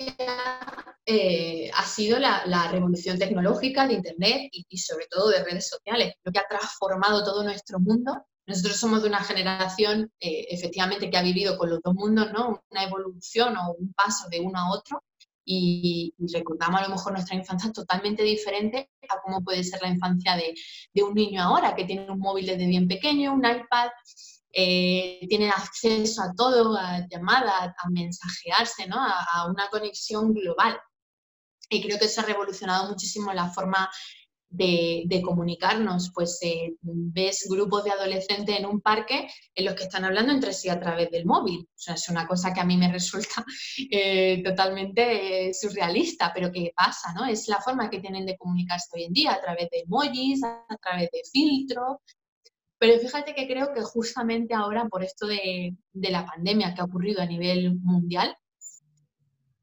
[1.05, 6.31] eh, ha sido la, revolución tecnológica de Internet y, sobre todo de redes sociales, lo
[6.31, 8.25] que ha transformado todo nuestro mundo.
[8.47, 12.61] Nosotros somos de una generación, eh, efectivamente, que ha vivido con los dos mundos, ¿no?
[12.69, 15.01] Una evolución o un paso de uno a otro
[15.45, 20.35] y, recordamos a lo mejor nuestra infancia totalmente diferente a cómo puede ser la infancia
[20.35, 20.55] de,
[20.93, 23.89] de un niño ahora, que tiene un móvil desde bien pequeño, un iPad,
[24.57, 28.95] eh, tienen acceso a todo, a llamadas, a mensajearse, ¿no?
[28.97, 30.79] a, una conexión global.
[31.69, 33.89] Y creo que eso ha revolucionado muchísimo la forma
[34.49, 36.09] de, comunicarnos.
[36.13, 40.53] Pues eh, ves grupos de adolescentes en un parque en los que están hablando entre
[40.53, 41.67] sí a través del móvil.
[41.67, 43.43] O sea, es una cosa que a mí me resulta
[43.91, 47.25] eh, totalmente surrealista, pero que pasa, ¿no?
[47.25, 50.77] Es la forma que tienen de comunicarse hoy en día, a través de emojis, a
[50.81, 51.97] través de filtros,
[52.85, 57.19] pero fíjate que creo que justamente ahora, por esto de, la pandemia que ha ocurrido
[57.19, 58.37] a nivel mundial,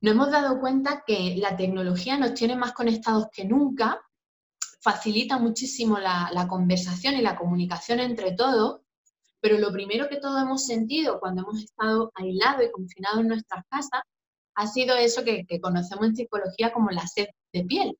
[0.00, 4.00] nos hemos dado cuenta que la tecnología nos tiene más conectados que nunca,
[4.80, 8.80] facilita muchísimo la, conversación y la comunicación entre todos,
[9.40, 13.64] pero lo primero que todos hemos sentido cuando hemos estado aislados y confinados en nuestras
[13.68, 14.02] casas
[14.56, 17.96] ha sido eso que conocemos en psicología como la sed de piel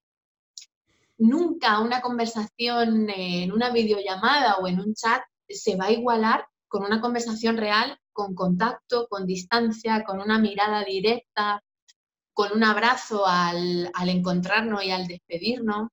[1.18, 6.84] nunca una conversación en una videollamada o en un chat se va a igualar con
[6.84, 11.62] una conversación real, con contacto, con distancia, con una mirada directa,
[12.32, 15.88] con un abrazo al, al encontrarnos y al despedirnos.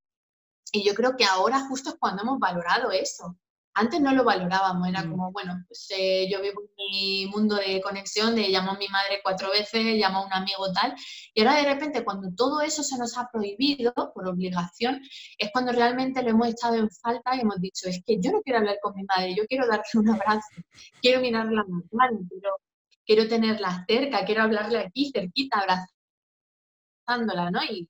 [0.72, 3.36] Y yo creo que ahora justo es cuando hemos valorado eso,
[3.74, 5.12] antes no lo valorábamos, era mm.
[5.12, 8.88] como, bueno, pues eh, yo vivo en mi mundo de conexión, de llamo a mi
[8.88, 10.96] madre cuatro veces, llamo a un amigo tal,
[11.34, 15.02] y ahora de repente cuando todo eso se nos ha prohibido por obligación,
[15.38, 18.42] es cuando realmente lo hemos echado en falta y hemos dicho, es que yo no
[18.42, 20.48] quiero hablar con mi madre, yo quiero darle un abrazo,
[21.02, 22.56] quiero mirarla más quiero,
[23.06, 25.64] quiero tenerla cerca, quiero hablarle aquí cerquita,
[27.08, 27.64] abrazándola, ¿no?
[27.64, 27.90] Y,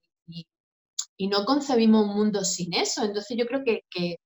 [1.17, 4.17] y, no concebimos un mundo sin eso, entonces yo creo que, que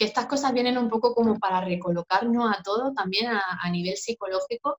[0.00, 4.78] que estas cosas vienen un poco como para recolocarnos a todos también a, nivel psicológico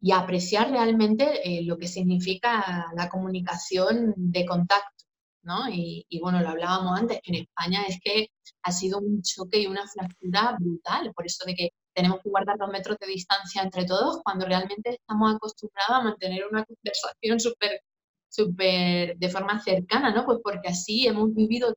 [0.00, 5.04] y apreciar realmente eh, lo que significa la comunicación de contacto,
[5.42, 5.68] ¿no?
[5.70, 8.28] Y, bueno, lo hablábamos antes, que en España es que
[8.62, 12.56] ha sido un choque y una fractura brutal, por eso de que tenemos que guardar
[12.58, 17.82] dos metros de distancia entre todos cuando realmente estamos acostumbrados a mantener una conversación súper
[18.30, 20.24] súper de forma cercana, ¿no?
[20.24, 21.74] Pues porque así hemos vivido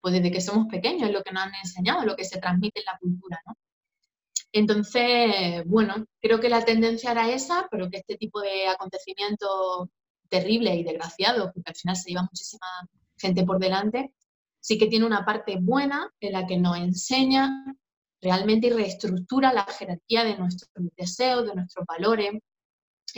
[0.00, 2.80] pues desde que somos pequeños, es lo que nos han enseñado, lo que se transmite
[2.80, 3.54] en la cultura, ¿no?
[4.52, 9.88] Entonces, bueno, creo que la tendencia era esa, pero que este tipo de acontecimientos
[10.28, 12.66] terribles y desgraciados, porque al final se lleva muchísima
[13.18, 14.12] gente por delante,
[14.60, 17.64] sí que tiene una parte buena en la que nos enseña
[18.20, 22.32] realmente y reestructura la jerarquía de nuestros deseos, de nuestros valores,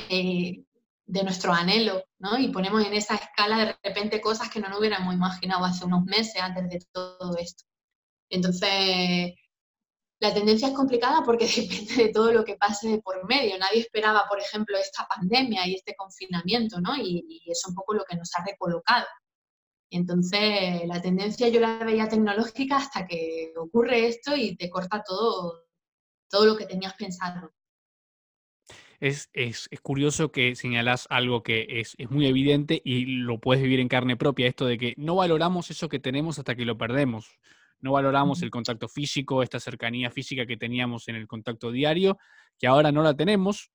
[0.09, 0.62] eh,
[1.11, 2.39] de nuestro anhelo, ¿no?
[2.39, 6.05] Y ponemos en esa escala de repente cosas que no nos hubiéramos imaginado hace unos
[6.05, 7.65] meses antes de todo esto.
[8.31, 9.35] Entonces,
[10.21, 13.59] la tendencia es complicada porque depende de todo lo que pase por medio.
[13.59, 16.97] Nadie esperaba, por ejemplo, esta pandemia y este confinamiento, ¿no?
[16.97, 19.07] Y, y es un poco lo que nos ha recolocado.
[19.91, 25.65] Entonces, la tendencia yo la veía tecnológica hasta que ocurre esto y te corta todo,
[26.29, 27.53] todo lo que tenías pensado
[29.01, 33.89] es, es, curioso que señalas algo que es, muy evidente y lo puedes vivir en
[33.89, 37.39] carne propia, esto de que no valoramos eso que tenemos hasta que lo perdemos.
[37.81, 42.19] No valoramos el contacto físico, esta cercanía física que teníamos en el contacto diario,
[42.59, 43.71] que ahora no la tenemos,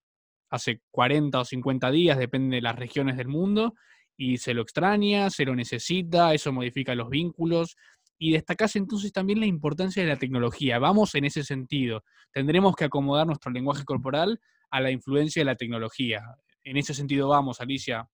[0.51, 3.73] hace 40 o 50 días, depende de las regiones del mundo,
[4.15, 7.75] y se lo extraña, se lo necesita, eso modifica los vínculos.
[8.17, 10.79] Y destacás entonces también la importancia de la tecnología.
[10.79, 12.03] Vamos en ese sentido.
[12.31, 16.21] Tendremos que acomodar nuestro lenguaje corporal a la influencia de la tecnología.
[16.63, 18.09] En ese sentido vamos, Alicia.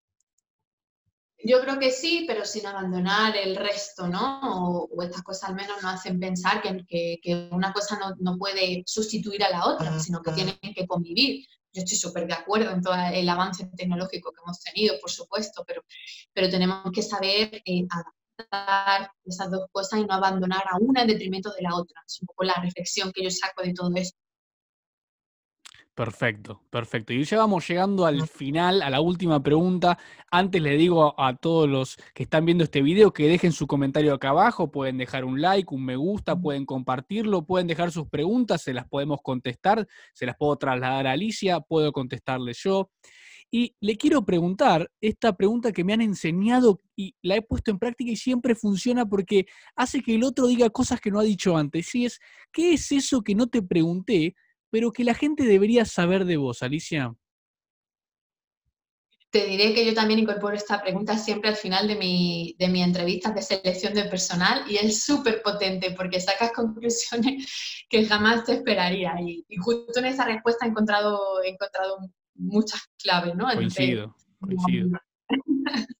[1.43, 4.41] Yo creo que sí, pero sin abandonar el resto, ¿no?
[4.43, 8.83] O, estas cosas al menos nos hacen pensar que, que, una cosa no, no, puede
[8.85, 11.45] sustituir a la otra, sino que tienen que convivir.
[11.73, 15.63] Yo estoy súper de acuerdo en todo el avance tecnológico que hemos tenido, por supuesto,
[15.65, 15.83] pero,
[16.33, 21.07] pero tenemos que saber eh, adaptar esas dos cosas y no abandonar a una en
[21.07, 22.01] detrimento de la otra.
[22.05, 24.19] Es un poco la reflexión que yo saco de todo esto.
[25.93, 27.11] Perfecto, perfecto.
[27.11, 29.97] Y ya vamos llegando al final, a la última pregunta.
[30.31, 34.13] Antes le digo a, todos los que están viendo este video que dejen su comentario
[34.13, 38.61] acá abajo, pueden dejar un like, un me gusta, pueden compartirlo, pueden dejar sus preguntas,
[38.61, 42.89] se las podemos contestar, se las puedo trasladar a Alicia, puedo contestarle yo.
[43.51, 47.79] Y le quiero preguntar esta pregunta que me han enseñado y la he puesto en
[47.79, 51.57] práctica y siempre funciona porque hace que el otro diga cosas que no ha dicho
[51.57, 51.93] antes.
[51.95, 52.21] Y es,
[52.53, 54.35] ¿qué es eso que no te pregunté?
[54.71, 57.13] Pero que la gente debería saber de vos, Alicia?
[59.29, 62.81] Te diré que yo también incorporo esta pregunta siempre al final de mi, de mi
[62.81, 68.53] entrevista de selección de personal y es súper potente porque sacas conclusiones que jamás te
[68.53, 69.13] esperaría.
[69.21, 71.97] Y, justo en esa respuesta he encontrado, he encontrado
[72.35, 73.45] muchas claves, ¿no?
[73.53, 74.89] Coincido, coincido.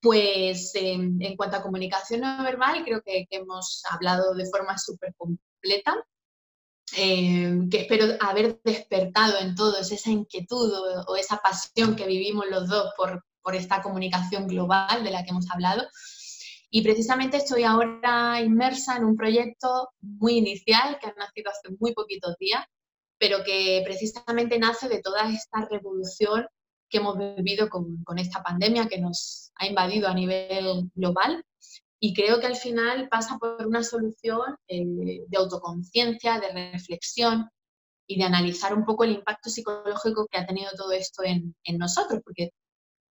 [0.00, 5.12] Pues en, cuanto a comunicación no verbal, creo que, que hemos hablado de forma súper
[5.16, 5.96] completa.
[6.96, 10.72] Em, que espero haber despertado en todos esa inquietud
[11.06, 15.30] o, esa pasión que vivimos los dos por, por, esta comunicación global de la que
[15.30, 15.86] hemos hablado.
[16.70, 21.94] Y precisamente estoy ahora inmersa en un proyecto muy inicial que ha nacido hace muy
[21.94, 22.64] poquitos días,
[23.18, 26.46] pero que precisamente nace de toda esta revolución
[26.90, 31.44] que hemos vivido con, con esta pandemia que nos ha invadido a nivel global
[32.00, 34.84] y creo que al final pasa por una solución eh,
[35.26, 37.48] de autoconciencia, de reflexión
[38.06, 41.78] y de analizar un poco el impacto psicológico que ha tenido todo esto en, en
[41.78, 42.50] nosotros, porque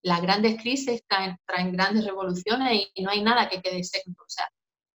[0.02, 4.10] las grandes crisis traen, traen, grandes revoluciones y no hay nada que quede seco.
[4.10, 4.48] O sea,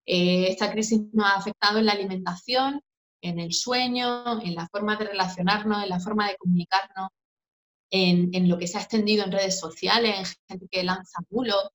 [0.06, 2.82] eh, esta crisis nos ha afectado en la alimentación,
[3.22, 7.10] en el sueño, en la forma de relacionarnos, en la forma de comunicarnos,
[7.92, 11.70] en, en lo que se ha extendido en redes sociales, en gente que lanza bulos,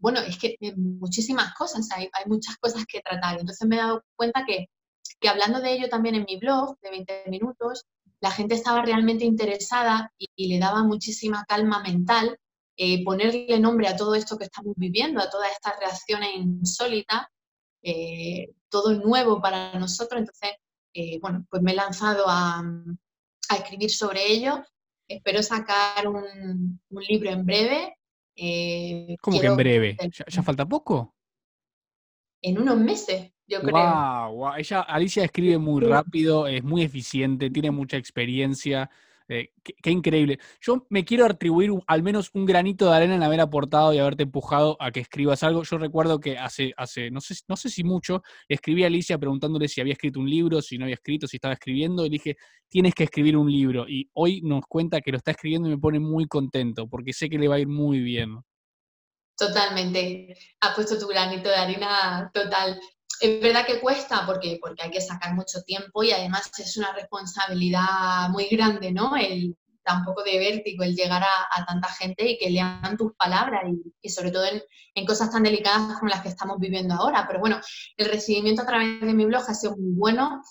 [0.00, 3.40] bueno, es que muchísimas cosas, hay, muchas cosas que tratar.
[3.40, 4.66] Entonces me he dado cuenta que,
[5.20, 7.84] que, hablando de ello también en mi blog de 20 minutos,
[8.20, 12.38] la gente estaba realmente interesada y, le daba muchísima calma mental
[12.76, 17.26] eh, ponerle nombre a todo esto que estamos viviendo, a todas estas reacciones insólitas,
[17.82, 20.20] eh, todo nuevo para nosotros.
[20.20, 20.52] Entonces,
[20.94, 22.62] eh, bueno, pues me he lanzado a,
[23.48, 24.64] a, escribir sobre ello.
[25.08, 27.96] Espero sacar un libro en breve
[28.44, 29.96] eh, ¿Cómo que en breve?
[30.28, 31.14] ¿Ya, falta poco?
[32.42, 33.72] En unos meses, yo creo.
[33.72, 38.90] Wow, Ella, Alicia escribe muy rápido, es muy eficiente, tiene mucha experiencia.
[39.34, 40.38] Eh, qué, increíble.
[40.60, 44.24] Yo me quiero atribuir al menos un granito de arena en haber aportado y haberte
[44.24, 45.62] empujado a que escribas algo.
[45.62, 49.68] Yo recuerdo que hace, hace no, sé, no sé si mucho, escribí a Alicia preguntándole
[49.68, 52.36] si había escrito un libro, si no había escrito, si estaba escribiendo, y le dije,
[52.68, 53.88] tienes que escribir un libro.
[53.88, 57.30] Y hoy nos cuenta que lo está escribiendo y me pone muy contento, porque sé
[57.30, 58.38] que le va a ir muy bien.
[59.38, 60.36] Totalmente.
[60.60, 62.78] Has puesto tu granito de arena total.
[63.22, 66.92] Es verdad que cuesta porque, porque hay que sacar mucho tiempo y además es una
[66.92, 69.14] responsabilidad muy grande, ¿no?
[69.16, 73.14] El da un poco de vértigo el llegar a, tanta gente y que lean tus
[73.14, 73.62] palabras
[74.00, 74.60] y, sobre todo en,
[74.94, 77.24] en, cosas tan delicadas como las que estamos viviendo ahora.
[77.28, 77.60] Pero bueno,
[77.96, 80.42] el recibimiento a través de mi blog ha sido muy bueno.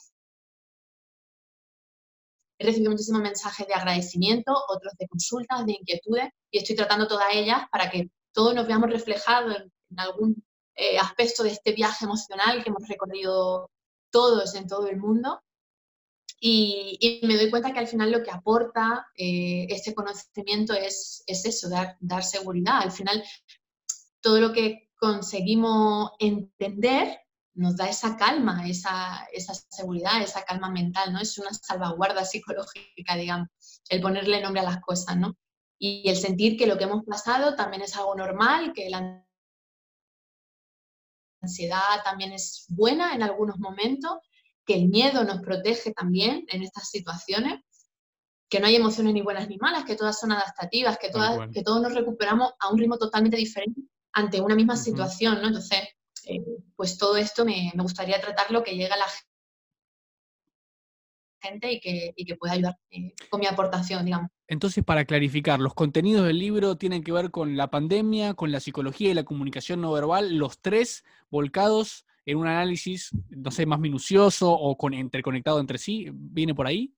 [2.57, 7.27] He recibido muchísimos mensajes de agradecimiento, otros de consultas, de inquietudes y estoy tratando todas
[7.33, 9.57] ellas para que todos nos veamos reflejados
[9.89, 10.41] en algún
[10.81, 13.69] eh, aspecto de este viaje emocional que hemos recorrido
[14.09, 15.43] todos en todo el mundo.
[16.39, 21.45] Y, me doy cuenta que al final lo que aporta eh, este conocimiento es, es
[21.45, 22.81] eso, dar, dar seguridad.
[22.81, 23.23] Al final,
[24.21, 27.19] todo lo que conseguimos entender
[27.53, 31.19] nos da esa calma, esa, esa, seguridad, esa calma mental, ¿no?
[31.19, 33.49] Es una salvaguarda psicológica, digamos,
[33.89, 35.37] el ponerle nombre a las cosas, ¿no?
[35.77, 38.89] Y el sentir que lo que hemos pasado también es algo normal, que
[41.41, 44.13] ansiedad también es buena en algunos momentos,
[44.65, 47.61] que el miedo nos protege también en estas situaciones,
[48.49, 51.63] que no hay emociones ni buenas ni malas, que todas son adaptativas, que, todas, que
[51.63, 53.81] todos nos recuperamos a un ritmo totalmente diferente
[54.13, 55.47] ante una misma situación, ¿no?
[55.47, 55.79] Entonces,
[56.25, 56.43] eh,
[56.75, 59.07] pues todo esto me, me, gustaría tratarlo que llega a la
[61.41, 64.29] gente y que, y que pueda ayudar eh, con mi aportación, digamos.
[64.47, 68.59] Entonces, para clarificar, los contenidos del libro tienen que ver con la pandemia, con la
[68.59, 73.79] psicología y la comunicación no verbal, los tres volcados en un análisis, no sé, más
[73.79, 76.07] minucioso o con, interconectado entre sí.
[76.11, 76.93] ¿Viene por ahí?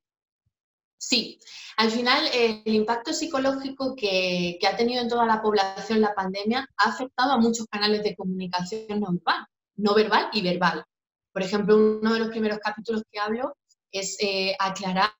[0.97, 1.37] Sí,
[1.75, 6.89] al final el impacto psicológico que, ha tenido en toda la población la pandemia ha
[6.89, 10.85] afectado a muchos canales de comunicación no verbal, no verbal y verbal.
[11.33, 13.57] Por ejemplo, uno de los primeros capítulos que hablo
[13.93, 15.13] es eh, aclarar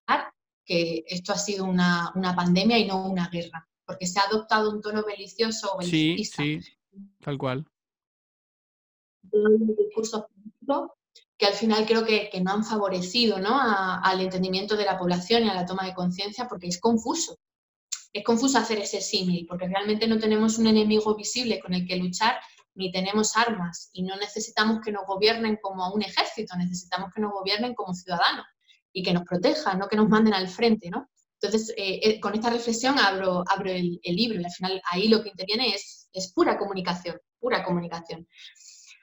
[0.65, 4.81] que esto ha sido una, pandemia y no una guerra, porque se ha adoptado un
[4.81, 6.41] tono belicioso o belicista.
[6.41, 6.73] Sí, sí,
[7.21, 7.65] tal cual.
[9.21, 10.25] Discursos
[11.37, 13.59] que al final creo que, no han favorecido ¿no?
[13.59, 17.37] al entendimiento de la población y a la toma de conciencia porque es confuso.
[18.11, 21.97] Es confuso hacer ese símil porque realmente no tenemos un enemigo visible con el que
[21.97, 22.39] luchar
[22.75, 27.31] ni tenemos armas y no necesitamos que nos gobiernen como un ejército, necesitamos que nos
[27.31, 28.45] gobiernen como ciudadanos
[28.93, 31.09] y que nos protejan, no que nos manden al frente, ¿no?
[31.41, 35.21] Entonces, eh, eh, con esta reflexión abro, abro el, libro y al final ahí lo
[35.21, 38.25] que interviene es, es pura comunicación, pura comunicación.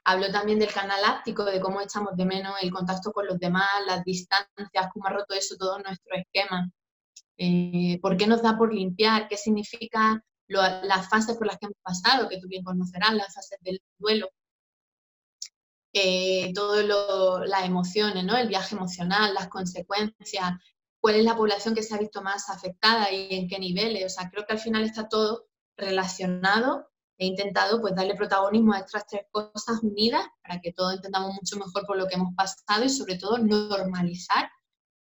[0.05, 3.68] Hablo también del canal áptico, de cómo echamos de menos el contacto con los demás,
[3.86, 6.70] las distancias, cómo ha roto eso todo nuestro esquema.
[7.36, 9.28] Eh, ¿Por qué nos da por limpiar?
[9.28, 12.28] ¿Qué significa las fases por las que hemos pasado?
[12.28, 14.30] Que tú bien conocerás, las fases del duelo.
[15.93, 16.84] Eh, todas
[17.49, 18.36] las emociones, ¿no?
[18.36, 20.53] el viaje emocional, las consecuencias,
[21.01, 24.07] cuál es la población que se ha visto más afectada y en qué niveles.
[24.07, 28.78] O sea, creo que al final está todo relacionado he intentado pues darle protagonismo a
[28.78, 32.82] estas tres cosas unidas para que todos entendamos mucho mejor por lo que hemos pasado
[32.82, 34.51] y sobre todo normalizar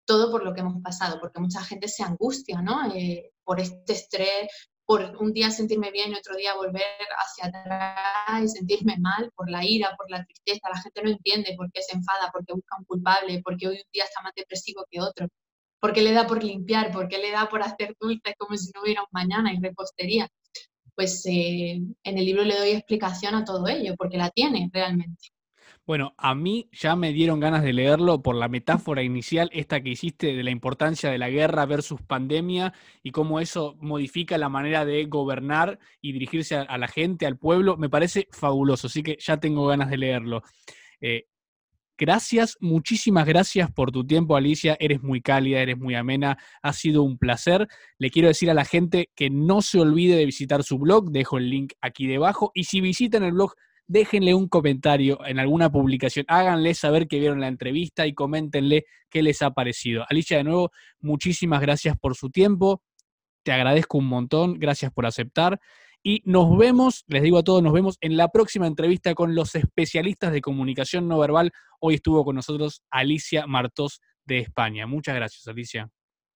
[0.07, 2.91] todo por lo que hemos pasado, porque mucha gente se angustia, ¿no?
[2.95, 4.49] Eh, por este estrés,
[4.87, 6.83] por un día sentirme bien y otro día volver
[7.19, 10.69] hacia atrás y sentirme mal, por la ira, por la tristeza.
[10.71, 13.69] La gente no entiende por qué se enfada, por qué busca un culpable, por qué
[13.69, 15.29] hoy un día está más depresivo que otro,
[15.81, 18.71] por qué le da por limpiar, por qué le da por hacer dulces como si
[18.75, 20.29] no hubiera un mañana y repostería
[20.97, 25.29] pues eh, en el libro le doy explicación a todo ello, porque la tiene realmente.
[25.87, 29.91] Bueno, a mí ya me dieron ganas de leerlo por la metáfora inicial, esta que
[29.91, 32.73] hiciste de la importancia de la guerra versus pandemia
[33.05, 37.77] y cómo eso modifica la manera de gobernar y dirigirse a, la gente, al pueblo.
[37.77, 40.43] Me parece fabuloso, así que ya tengo ganas de leerlo.
[41.01, 41.27] Eh,
[41.99, 44.77] Gracias, muchísimas gracias por tu tiempo, Alicia.
[44.79, 46.37] Eres muy cálida, eres muy amena.
[46.61, 47.69] Ha sido un placer.
[47.97, 51.11] Le quiero decir a la gente que no se olvide de visitar su blog.
[51.11, 52.51] Dejo el link aquí debajo.
[52.53, 53.55] Y si visitan el blog,
[53.87, 56.25] déjenle un comentario en alguna publicación.
[56.29, 60.05] Háganle saber que vieron la entrevista y coméntenle qué les ha parecido.
[60.09, 60.71] Alicia, de nuevo,
[61.01, 62.83] muchísimas gracias por su tiempo.
[63.43, 64.59] Te agradezco un montón.
[64.59, 65.61] Gracias por aceptar.
[66.03, 69.55] Y nos vemos, les digo a todos, nos vemos en la próxima entrevista con los
[69.55, 71.53] especialistas de comunicación no verbal.
[71.81, 74.87] Hoy estuvo con nosotros Alicia Martos de España.
[74.87, 75.89] Muchas gracias, Alicia.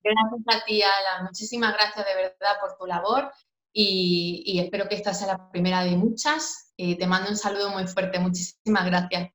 [0.02, 1.24] Gracias a ti, Alan.
[1.26, 3.30] Muchísimas gracias de verdad por tu labor
[3.72, 6.72] y, espero que esta sea la primera de muchas.
[6.76, 8.18] Eh, te mando un saludo muy fuerte.
[8.18, 9.30] Muchísimas gracias.